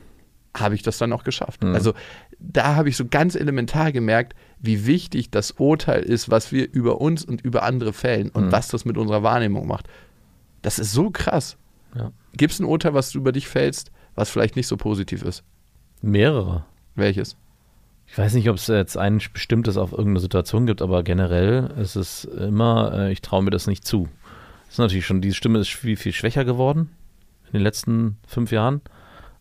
[0.56, 1.62] habe ich das dann auch geschafft.
[1.62, 1.74] Mhm.
[1.74, 1.92] Also
[2.38, 7.00] da habe ich so ganz elementar gemerkt, wie wichtig das Urteil ist, was wir über
[7.00, 8.52] uns und über andere fällen und Mhm.
[8.52, 9.88] was das mit unserer Wahrnehmung macht.
[10.62, 11.56] Das ist so krass.
[11.94, 12.12] Ja.
[12.36, 15.42] Gibt es ein Urteil, was du über dich fällst, was vielleicht nicht so positiv ist?
[16.00, 16.64] Mehrere.
[16.94, 17.36] Welches?
[18.10, 21.94] Ich weiß nicht, ob es jetzt ein bestimmtes auf irgendeine Situation gibt, aber generell ist
[21.94, 24.08] es immer, äh, ich traue mir das nicht zu.
[24.64, 26.90] Das ist natürlich schon, die Stimme ist viel, viel schwächer geworden
[27.46, 28.80] in den letzten fünf Jahren,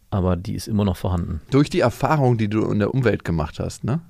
[0.09, 1.41] aber die ist immer noch vorhanden.
[1.49, 4.01] Durch die Erfahrung, die du in der Umwelt gemacht hast, ne?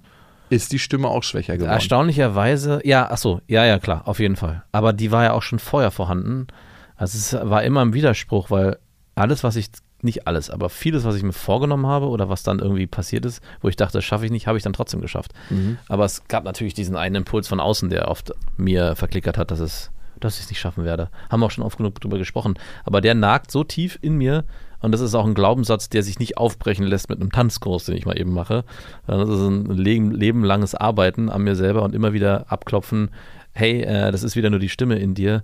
[0.49, 1.74] Ist die Stimme auch schwächer geworden.
[1.74, 4.64] Erstaunlicherweise, ja, ach so, ja, ja, klar, auf jeden Fall.
[4.72, 6.47] Aber die war ja auch schon vorher vorhanden.
[6.95, 8.78] Also es war immer im Widerspruch, weil
[9.16, 9.70] alles, was ich,
[10.02, 13.41] nicht alles, aber vieles, was ich mir vorgenommen habe oder was dann irgendwie passiert ist,
[13.62, 15.34] wo ich dachte, das schaffe ich nicht, habe ich dann trotzdem geschafft.
[15.50, 15.78] Mhm.
[15.88, 19.60] Aber es gab natürlich diesen einen Impuls von außen, der oft mir verklickert hat, dass
[19.60, 21.10] es dass ich es nicht schaffen werde.
[21.30, 22.56] Haben wir auch schon oft genug drüber gesprochen.
[22.86, 24.45] Aber der nagt so tief in mir
[24.80, 27.95] und das ist auch ein Glaubenssatz, der sich nicht aufbrechen lässt mit einem Tanzkurs, den
[27.95, 28.64] ich mal eben mache.
[29.08, 33.10] Das ist ein Leben, lebenlanges Arbeiten an mir selber und immer wieder abklopfen,
[33.54, 35.43] hey, äh, das ist wieder nur die Stimme in dir.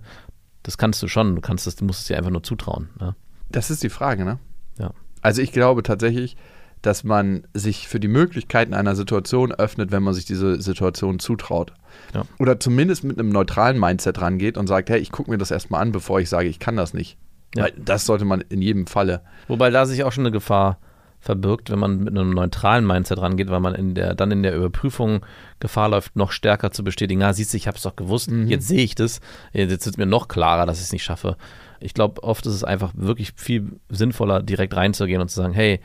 [0.62, 2.90] Das kannst du schon, du kannst es, du musst es dir einfach nur zutrauen.
[2.98, 3.14] Ne?
[3.54, 4.38] Das ist die Frage, ne?
[4.78, 4.90] Ja.
[5.22, 6.36] Also ich glaube tatsächlich,
[6.82, 11.72] dass man sich für die Möglichkeiten einer Situation öffnet, wenn man sich diese Situation zutraut.
[12.12, 12.24] Ja.
[12.38, 15.82] Oder zumindest mit einem neutralen Mindset rangeht und sagt, hey, ich gucke mir das erstmal
[15.82, 17.16] an, bevor ich sage, ich kann das nicht.
[17.54, 17.64] Ja.
[17.64, 19.22] Weil das sollte man in jedem Falle.
[19.46, 20.78] Wobei da sich auch schon eine Gefahr
[21.20, 24.54] verbirgt, wenn man mit einem neutralen Mindset rangeht, weil man in der, dann in der
[24.54, 25.24] Überprüfung
[25.58, 28.68] Gefahr läuft, noch stärker zu bestätigen, ah, siehst du, ich habe es doch gewusst, jetzt
[28.68, 29.20] sehe ich das,
[29.52, 31.38] jetzt ist mir noch klarer, dass ich es nicht schaffe.
[31.80, 35.80] Ich glaube, oft ist es einfach wirklich viel sinnvoller, direkt reinzugehen und zu sagen, hey,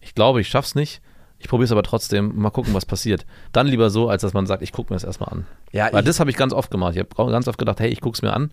[0.00, 1.00] ich glaube, ich schaff's nicht,
[1.38, 3.26] ich probiere es aber trotzdem, mal gucken, was passiert.
[3.52, 5.46] Dann lieber so, als dass man sagt, ich gucke mir das erstmal an.
[5.72, 6.94] Ja, Weil das habe ich ganz oft gemacht.
[6.96, 8.50] Ich habe ganz oft gedacht, hey, ich gucke es mir an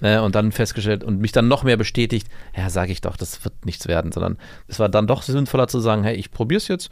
[0.00, 3.44] äh, und dann festgestellt und mich dann noch mehr bestätigt, ja, sage ich doch, das
[3.44, 6.68] wird nichts werden, sondern es war dann doch sinnvoller zu sagen, hey, ich probiere es
[6.68, 6.90] jetzt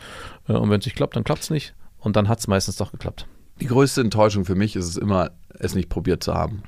[0.48, 2.76] äh, und wenn es nicht klappt, dann klappt es nicht und dann hat es meistens
[2.76, 3.26] doch geklappt.
[3.60, 6.62] Die größte Enttäuschung für mich ist es immer, es nicht probiert zu haben.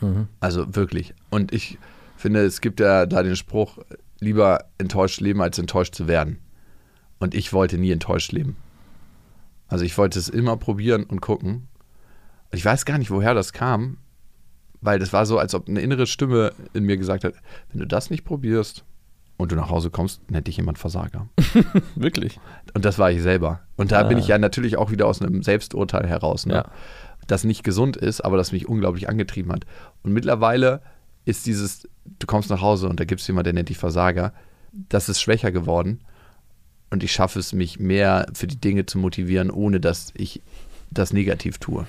[0.00, 0.28] Mhm.
[0.40, 1.14] Also wirklich.
[1.30, 1.78] Und ich
[2.16, 3.78] finde, es gibt ja da den Spruch,
[4.20, 6.38] lieber enttäuscht leben, als enttäuscht zu werden.
[7.18, 8.56] Und ich wollte nie enttäuscht leben.
[9.68, 11.68] Also ich wollte es immer probieren und gucken.
[12.50, 13.98] Und ich weiß gar nicht, woher das kam,
[14.80, 17.34] weil das war so, als ob eine innere Stimme in mir gesagt hat,
[17.72, 18.84] wenn du das nicht probierst
[19.36, 21.28] und du nach Hause kommst, nennt dich jemand Versager.
[21.96, 22.38] Wirklich?
[22.74, 23.60] Und das war ich selber.
[23.76, 24.02] Und da Ah.
[24.04, 26.54] bin ich ja natürlich auch wieder aus einem Selbsturteil heraus, ne?
[26.54, 26.64] Ja.
[27.26, 29.64] das nicht gesund ist, aber das mich unglaublich angetrieben hat.
[30.02, 30.82] Und mittlerweile
[31.24, 34.32] ist dieses, du kommst nach Hause und da gibt es jemand, der nennt dich Versager,
[34.88, 36.00] das ist schwächer geworden.
[36.90, 40.42] Und ich schaffe es, mich mehr für die Dinge zu motivieren, ohne dass ich
[40.90, 41.86] das negativ tue.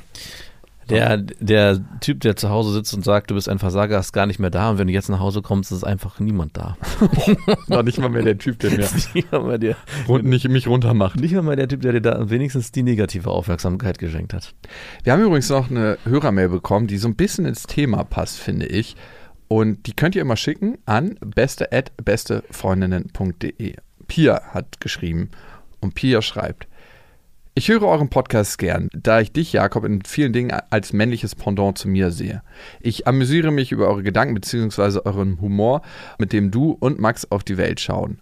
[0.89, 4.27] Der, der Typ, der zu Hause sitzt und sagt, du bist ein Versager, ist gar
[4.27, 6.77] nicht mehr da und wenn du jetzt nach Hause kommst, ist einfach niemand da.
[7.67, 8.77] Noch nicht mal mehr der Typ, der mir
[9.13, 9.77] nicht, mal der,
[10.07, 11.19] rund, nicht mich runtermacht.
[11.19, 14.53] nicht mal mehr der Typ, der dir da wenigstens die negative Aufmerksamkeit geschenkt hat.
[15.03, 18.67] Wir haben übrigens noch eine Hörermail bekommen, die so ein bisschen ins Thema passt, finde
[18.67, 18.95] ich.
[19.47, 23.75] Und die könnt ihr immer schicken an beste@bestefreundinnen.de.
[24.07, 25.31] Pia hat geschrieben
[25.81, 26.67] und Pia schreibt:
[27.53, 31.77] Ich höre euren Podcast gern, da ich dich, Jakob, in vielen Dingen als männliches Pendant
[31.77, 32.41] zu mir sehe.
[32.81, 35.01] Ich amüsiere mich über eure Gedanken bzw.
[35.05, 35.81] euren Humor,
[36.17, 38.19] mit dem du und Max auf die Welt schauen.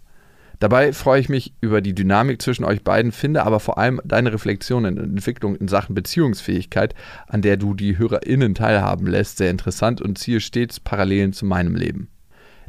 [0.64, 4.32] Dabei freue ich mich über die Dynamik zwischen euch beiden, finde aber vor allem deine
[4.32, 6.96] Reflexion und Entwicklung in Sachen Beziehungsfähigkeit,
[7.28, 11.76] an der du die HörerInnen teilhaben lässt, sehr interessant und ziehe stets Parallelen zu meinem
[11.76, 12.08] Leben.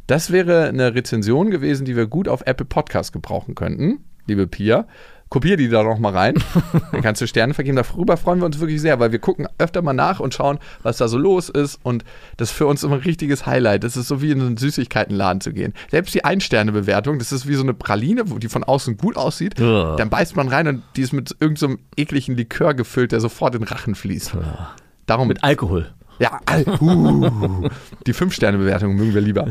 [0.07, 4.87] Das wäre eine Rezension gewesen, die wir gut auf Apple Podcast gebrauchen könnten, liebe Pia.
[5.29, 6.35] Kopier die da noch mal rein.
[6.91, 7.75] Dann kannst du Sterne vergeben.
[7.75, 10.97] Darüber freuen wir uns wirklich sehr, weil wir gucken öfter mal nach und schauen, was
[10.97, 11.79] da so los ist.
[11.83, 12.05] Und
[12.37, 13.83] das ist für uns immer ein richtiges Highlight.
[13.83, 15.73] Das ist so wie in einen Süßigkeitenladen zu gehen.
[15.89, 19.59] Selbst die Ein-Sterne-Bewertung, das ist wie so eine Praline, wo die von außen gut aussieht.
[19.59, 19.95] Ja.
[19.95, 23.55] Dann beißt man rein und die ist mit irgendeinem so ekligen Likör gefüllt, der sofort
[23.55, 24.33] in den Rachen fließt.
[25.07, 25.91] Darum Mit Alkohol.
[26.19, 27.67] ja, all- uh,
[28.07, 29.47] die Fünf-Sterne-Bewertung mögen wir lieber.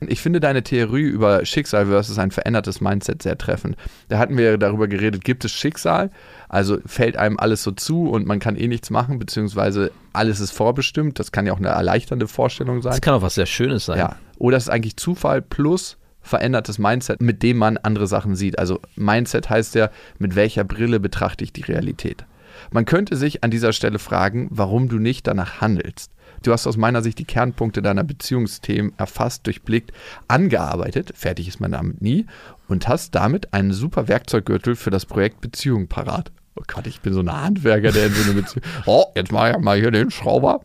[0.00, 3.76] Ich finde deine Theorie über Schicksal versus ein verändertes Mindset sehr treffend.
[4.08, 6.10] Da hatten wir darüber geredet, gibt es Schicksal?
[6.48, 10.50] Also fällt einem alles so zu und man kann eh nichts machen, beziehungsweise alles ist
[10.50, 11.18] vorbestimmt.
[11.18, 12.90] Das kann ja auch eine erleichternde Vorstellung sein.
[12.90, 13.98] Das kann auch was sehr Schönes sein.
[13.98, 14.16] Ja.
[14.38, 18.58] Oder es ist eigentlich Zufall plus verändertes Mindset, mit dem man andere Sachen sieht.
[18.58, 22.26] Also Mindset heißt ja, mit welcher Brille betrachte ich die Realität.
[22.70, 26.10] Man könnte sich an dieser Stelle fragen, warum du nicht danach handelst.
[26.42, 29.92] Du hast aus meiner Sicht die Kernpunkte deiner Beziehungsthemen erfasst, durchblickt,
[30.28, 32.26] angearbeitet, fertig ist man damit nie,
[32.68, 36.32] und hast damit einen super Werkzeuggürtel für das Projekt Beziehung parat.
[36.56, 38.64] Oh Gott, ich bin so ein Handwerker, der in so eine Beziehung.
[38.86, 40.62] Oh, jetzt mache ich mal hier den Schrauber.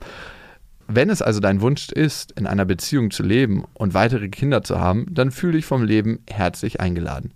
[0.88, 4.80] Wenn es also dein Wunsch ist, in einer Beziehung zu leben und weitere Kinder zu
[4.80, 7.34] haben, dann fühle dich vom Leben herzlich eingeladen.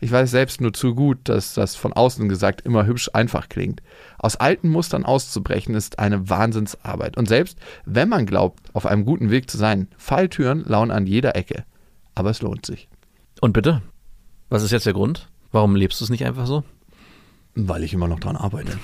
[0.00, 3.82] Ich weiß selbst nur zu gut, dass das von außen gesagt immer hübsch einfach klingt.
[4.18, 7.18] Aus alten Mustern auszubrechen ist eine Wahnsinnsarbeit.
[7.18, 11.36] Und selbst wenn man glaubt, auf einem guten Weg zu sein, Falltüren lauern an jeder
[11.36, 11.64] Ecke.
[12.14, 12.88] Aber es lohnt sich.
[13.40, 13.82] Und bitte,
[14.48, 15.28] was ist jetzt der Grund?
[15.52, 16.64] Warum lebst du es nicht einfach so?
[17.54, 18.78] Weil ich immer noch dran arbeite.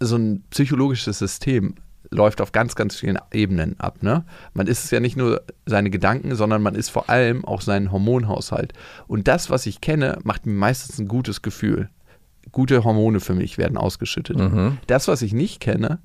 [0.00, 1.76] So ein psychologisches System
[2.10, 4.02] läuft auf ganz, ganz vielen Ebenen ab.
[4.02, 4.24] Ne?
[4.54, 7.92] Man ist es ja nicht nur seine Gedanken, sondern man ist vor allem auch sein
[7.92, 8.72] Hormonhaushalt.
[9.06, 11.88] Und das, was ich kenne, macht mir meistens ein gutes Gefühl.
[12.52, 14.38] Gute Hormone für mich werden ausgeschüttet.
[14.86, 15.98] Das, was ich nicht kenne,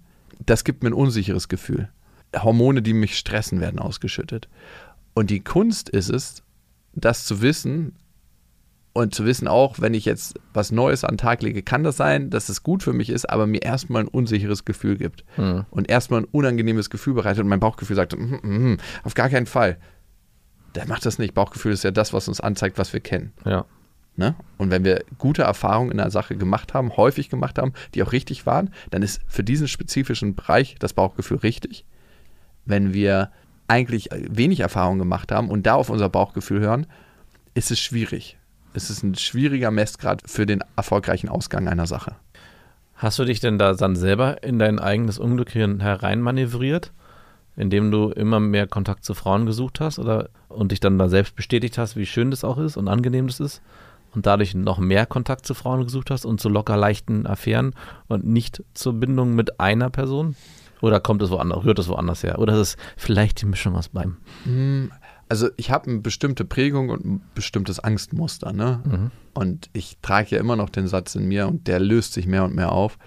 [0.46, 1.90] das gibt mir ein unsicheres Gefühl.
[2.36, 4.50] Hormone, die mich stressen, werden ausgeschüttet.
[5.14, 6.44] Und die Kunst ist es,
[6.94, 7.94] das zu wissen
[8.94, 11.96] Und zu wissen auch, wenn ich jetzt was Neues an den Tag lege, kann das
[11.96, 15.24] sein, dass es gut für mich ist, aber mir erstmal ein unsicheres Gefühl gibt.
[15.36, 15.66] Hm.
[15.72, 19.30] Und erstmal ein unangenehmes Gefühl bereitet und mein Bauchgefühl sagt, mm, mm, mm, auf gar
[19.30, 19.78] keinen Fall.
[20.76, 21.34] Der macht das nicht.
[21.34, 23.32] Bauchgefühl ist ja das, was uns anzeigt, was wir kennen.
[23.46, 23.66] Ja.
[24.18, 24.36] Ne?
[24.58, 28.12] Und wenn wir gute Erfahrungen in einer Sache gemacht haben, häufig gemacht haben, die auch
[28.12, 31.86] richtig waren, dann ist für diesen spezifischen Bereich das Bauchgefühl richtig.
[32.66, 33.32] Wenn wir
[33.70, 36.88] eigentlich wenig Erfahrung gemacht haben und da auf unser Bauchgefühl hören,
[37.54, 38.38] ist es schwierig.
[38.74, 42.16] Es ist ein schwieriger Messgrad für den erfolgreichen Ausgang einer Sache.
[42.96, 46.94] Hast du dich denn da dann selber in dein eigenes Unglück hereinmanövriert,
[47.58, 51.36] indem du immer mehr Kontakt zu Frauen gesucht hast oder und dich dann da selbst
[51.36, 53.62] bestätigt hast, wie schön das auch ist und angenehm das ist
[54.14, 57.74] und dadurch noch mehr Kontakt zu Frauen gesucht hast und zu locker leichten Affären
[58.08, 60.36] und nicht zur Bindung mit einer Person?
[60.82, 62.40] Oder kommt es woanders, rührt es woanders her?
[62.40, 64.18] Oder ist es vielleicht die Mischung aus beidem?
[65.32, 69.12] Also ich habe eine bestimmte Prägung und ein bestimmtes Angstmuster, ne?
[69.34, 72.44] Und ich trage ja immer noch den Satz in mir und der löst sich mehr
[72.44, 72.98] und mehr auf.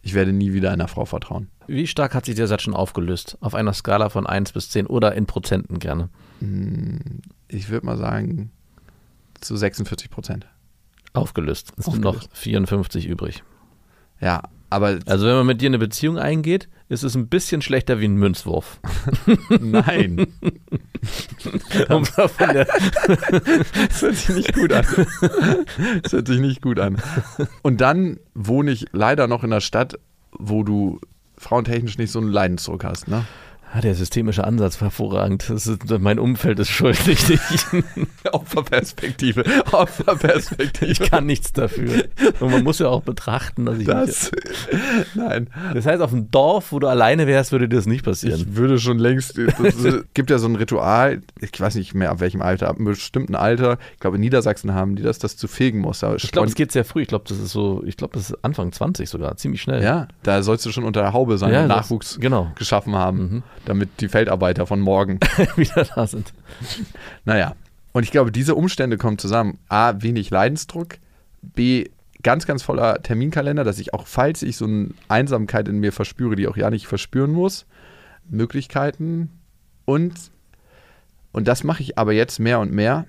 [0.00, 1.48] Ich werde nie wieder einer Frau vertrauen.
[1.66, 3.36] Wie stark hat sich der Satz schon aufgelöst?
[3.40, 6.08] Auf einer Skala von 1 bis 10 oder in Prozenten gerne?
[7.48, 8.52] Ich würde mal sagen
[9.40, 10.46] zu 46 Prozent.
[11.14, 11.72] Aufgelöst.
[11.78, 13.42] Es sind noch 54 übrig.
[14.20, 14.42] Ja,
[14.72, 18.06] aber Also wenn man mit dir eine Beziehung eingeht, ist es ein bisschen schlechter wie
[18.06, 18.80] ein Münzwurf.
[19.60, 20.26] nein,
[21.88, 22.38] Um das
[24.00, 24.86] hört sich nicht gut an.
[26.02, 26.98] Das hört sich nicht gut an.
[27.62, 29.98] Und dann wohne ich leider noch in einer Stadt,
[30.32, 31.00] wo du
[31.38, 33.24] frauentechnisch nicht so einen Leidensdruck hast, ne?
[33.72, 35.48] Ah, der systemische Ansatz war hervorragend.
[35.50, 35.70] Ist,
[36.00, 37.40] mein Umfeld ist schuld, nicht ich.
[38.32, 40.90] Opferperspektive, Opferperspektive.
[40.92, 42.04] Ich kann nichts dafür.
[42.40, 44.30] Und man muss ja auch betrachten, dass ich das.
[45.14, 45.48] Nein.
[45.74, 48.40] Das heißt, auf dem Dorf, wo du alleine wärst, würde dir das nicht passieren.
[48.40, 49.38] Ich würde schon längst.
[49.38, 49.76] Es
[50.14, 53.34] gibt ja so ein Ritual, ich weiß nicht mehr ab welchem Alter, ab einem bestimmten
[53.34, 56.00] Alter, ich glaube in Niedersachsen haben die das, das zu fegen muss.
[56.00, 57.02] Da Ich glaube, es geht sehr früh.
[57.02, 59.82] Ich glaube, das ist so, ich glaube, das ist Anfang 20 sogar, ziemlich schnell.
[59.82, 62.50] ja, da sollst du schon unter der Haube sein Ja, und das- Nachwuchs genau.
[62.54, 65.18] geschaffen haben, damit die Feldarbeiter von morgen.
[65.56, 66.32] wieder da sind.
[67.24, 67.54] Naja.
[67.92, 69.58] Und ich glaube, diese Umstände kommen zusammen.
[69.68, 70.96] A, wenig Leidensdruck.
[71.42, 71.88] B,
[72.22, 76.36] ganz, ganz voller Terminkalender, dass ich auch, falls ich so eine Einsamkeit in mir verspüre,
[76.36, 77.66] die auch ja nicht verspüren muss,
[78.30, 79.30] Möglichkeiten.
[79.84, 80.14] Und,
[81.32, 83.06] und das mache ich aber jetzt mehr und mehr.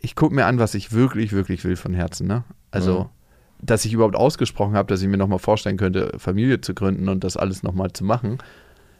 [0.00, 2.26] Ich gucke mir an, was ich wirklich, wirklich will von Herzen.
[2.26, 2.44] Ne?
[2.70, 3.08] Also, Mhm.
[3.66, 7.24] dass ich überhaupt ausgesprochen habe, dass ich mir nochmal vorstellen könnte, Familie zu gründen und
[7.24, 8.38] das alles nochmal zu machen.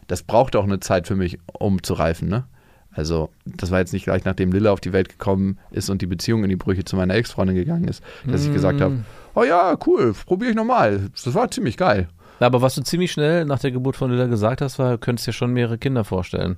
[0.09, 2.29] Das braucht auch eine Zeit für mich, um zu reifen.
[2.29, 2.45] Ne?
[2.91, 6.07] Also, das war jetzt nicht gleich, nachdem Lilla auf die Welt gekommen ist und die
[6.07, 9.05] Beziehung in die Brüche zu meiner Ex-Freundin gegangen ist, dass ich gesagt habe:
[9.35, 11.11] Oh ja, cool, probiere ich nochmal.
[11.13, 12.09] Das war ziemlich geil.
[12.41, 15.27] Aber was du ziemlich schnell nach der Geburt von Lilla gesagt hast, war, du könntest
[15.27, 16.57] dir schon mehrere Kinder vorstellen.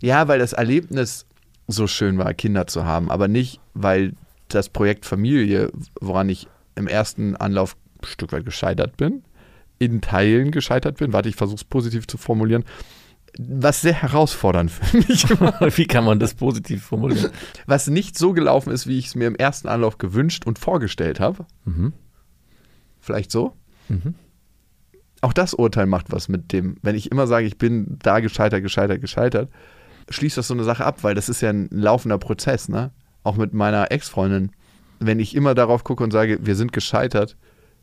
[0.00, 1.26] Ja, weil das Erlebnis
[1.66, 4.14] so schön war, Kinder zu haben, aber nicht, weil
[4.48, 5.70] das Projekt Familie,
[6.00, 9.22] woran ich im ersten Anlauf ein Stück weit gescheitert bin,
[9.78, 11.12] in Teilen gescheitert bin.
[11.12, 12.64] Warte, ich versuche es positiv zu formulieren.
[13.38, 15.60] Was sehr herausfordernd für mich war.
[15.76, 17.30] Wie kann man das positiv formulieren?
[17.66, 21.20] was nicht so gelaufen ist, wie ich es mir im ersten Anlauf gewünscht und vorgestellt
[21.20, 21.46] habe.
[21.64, 21.92] Mhm.
[23.00, 23.54] Vielleicht so.
[25.20, 28.62] Auch das Urteil macht was mit dem, wenn ich immer sage, ich bin da gescheitert,
[28.62, 29.50] gescheitert, gescheitert,
[30.10, 32.92] schließt das so eine Sache ab, weil das ist ja ein laufender Prozess, ne?
[33.24, 34.52] Auch mit meiner Ex-Freundin.
[35.00, 37.36] Wenn ich immer darauf gucke und sage, wir sind gescheitert,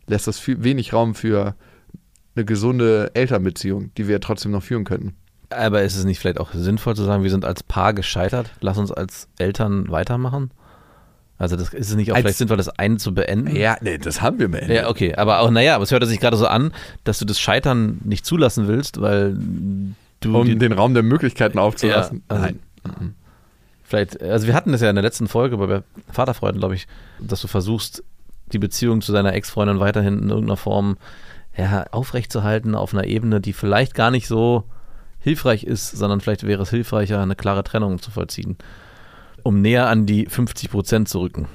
[0.08, 1.56] lässt das viel, wenig Raum für
[2.36, 5.16] eine gesunde Elternbeziehung, die wir trotzdem noch führen könnten.
[5.50, 8.78] Aber ist es nicht vielleicht auch sinnvoll zu sagen, wir sind als Paar gescheitert, lass
[8.78, 10.52] uns als Eltern weitermachen?
[11.38, 13.56] Also das ist es nicht auch Als- vielleicht sinnvoll, das eine zu beenden?
[13.56, 14.76] Ja, nee, das haben wir beendet.
[14.76, 16.72] Ja, okay, aber auch, naja, aber es hört sich gerade so an,
[17.04, 19.38] dass du das Scheitern nicht zulassen willst, weil
[20.22, 22.24] du Um dir- den Raum der Möglichkeiten aufzulassen.
[22.30, 22.56] Ja, also-
[23.02, 23.14] Nein.
[23.84, 26.88] vielleicht, also wir hatten das ja in der letzten Folge bei Vaterfreunden, glaube ich,
[27.20, 28.04] dass du versuchst,
[28.52, 30.98] die Beziehung zu deiner Ex-Freundin weiterhin in irgendeiner Form
[31.58, 34.66] ja, aufrechtzuerhalten auf einer Ebene, die vielleicht gar nicht so
[35.20, 38.58] hilfreich ist, sondern vielleicht wäre es hilfreicher, eine klare Trennung zu vollziehen,
[39.44, 41.48] um näher an die 50 Prozent zu rücken.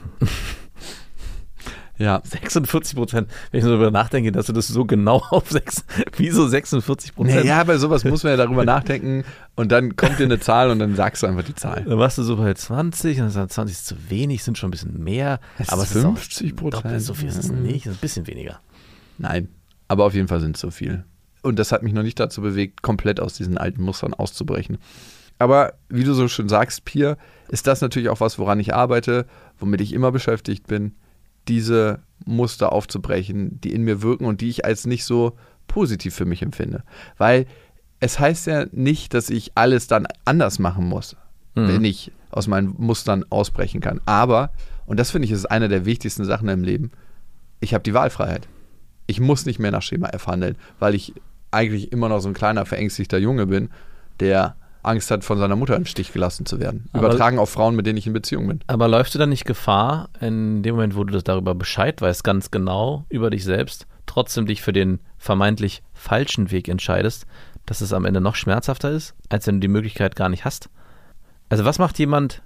[1.98, 2.22] Ja.
[2.24, 5.84] 46 Prozent, wenn ich so darüber nachdenke, dass du das so genau auf sechs,
[6.16, 7.44] wieso 46 Prozent?
[7.44, 9.22] Naja, bei sowas muss man ja darüber nachdenken
[9.54, 11.84] und dann kommt dir eine Zahl und dann sagst du einfach die Zahl.
[11.84, 14.56] Dann warst du so bei 20 und dann sagst du, 20 ist zu wenig, sind
[14.56, 15.40] schon ein bisschen mehr.
[15.58, 17.02] Es aber ist es ist auch 50 doppelt Prozent.
[17.02, 18.60] so viel ist es nicht, ist ein bisschen weniger.
[19.18, 19.48] Nein,
[19.90, 21.02] aber auf jeden Fall sind es so viel.
[21.42, 24.78] Und das hat mich noch nicht dazu bewegt, komplett aus diesen alten Mustern auszubrechen.
[25.40, 27.16] Aber wie du so schön sagst, Pier,
[27.48, 29.26] ist das natürlich auch was, woran ich arbeite,
[29.58, 30.94] womit ich immer beschäftigt bin,
[31.48, 35.36] diese Muster aufzubrechen, die in mir wirken und die ich als nicht so
[35.66, 36.84] positiv für mich empfinde.
[37.18, 37.46] Weil
[37.98, 41.16] es heißt ja nicht, dass ich alles dann anders machen muss,
[41.56, 44.00] wenn ich aus meinen Mustern ausbrechen kann.
[44.06, 44.52] Aber,
[44.86, 46.92] und das finde ich ist eine der wichtigsten Sachen im Leben,
[47.58, 48.46] ich habe die Wahlfreiheit.
[49.10, 51.12] Ich muss nicht mehr nach Schema F handeln, weil ich
[51.50, 53.70] eigentlich immer noch so ein kleiner verängstigter Junge bin,
[54.20, 54.54] der
[54.84, 56.88] Angst hat, von seiner Mutter im Stich gelassen zu werden.
[56.92, 58.60] Aber- Übertragen auf Frauen, mit denen ich in Beziehung bin.
[58.68, 62.22] Aber läufst du dann nicht Gefahr, in dem Moment, wo du das darüber Bescheid weißt,
[62.22, 67.26] ganz genau über dich selbst, trotzdem dich für den vermeintlich falschen Weg entscheidest,
[67.66, 70.70] dass es am Ende noch schmerzhafter ist, als wenn du die Möglichkeit gar nicht hast?
[71.48, 72.42] Also was macht jemand,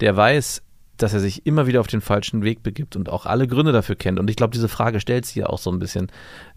[0.00, 0.62] der weiß,
[1.02, 3.96] dass er sich immer wieder auf den falschen Weg begibt und auch alle Gründe dafür
[3.96, 4.18] kennt?
[4.18, 6.10] Und ich glaube, diese Frage stellt sich ja auch so ein bisschen.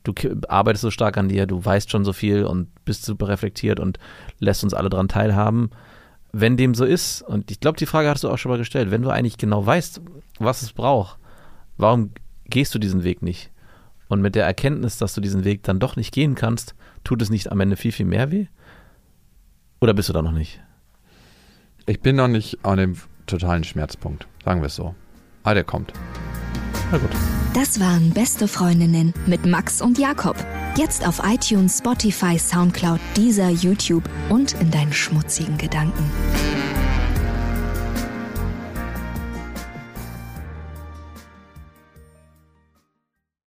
[0.04, 0.14] Du
[0.48, 4.00] arbeitest so stark an dir, du weißt schon so viel und bist super reflektiert und
[4.40, 5.70] lässt uns alle daran teilhaben
[6.34, 8.90] wenn dem so ist, und ich glaube, die Frage hast du auch schon mal gestellt,
[8.90, 10.02] wenn du eigentlich genau weißt,
[10.40, 11.20] was es braucht,
[11.78, 12.12] warum
[12.46, 13.52] gehst du diesen Weg nicht?
[14.10, 17.30] Und mit der Erkenntnis, dass du diesen Weg dann doch nicht gehen kannst, tut es
[17.30, 18.48] nicht am Ende viel, viel mehr weh?
[19.80, 20.60] Oder bist du da noch nicht?
[21.86, 24.96] Ich bin noch nicht an dem totalen Schmerzpunkt, sagen wir es so.
[25.44, 25.94] Ah, der kommt.
[26.92, 27.10] Na gut.
[27.54, 30.36] Das waren Beste Freundinnen mit Max und Jakob.
[30.76, 36.04] Jetzt auf iTunes, Spotify, Soundcloud, dieser YouTube und in deinen schmutzigen Gedanken.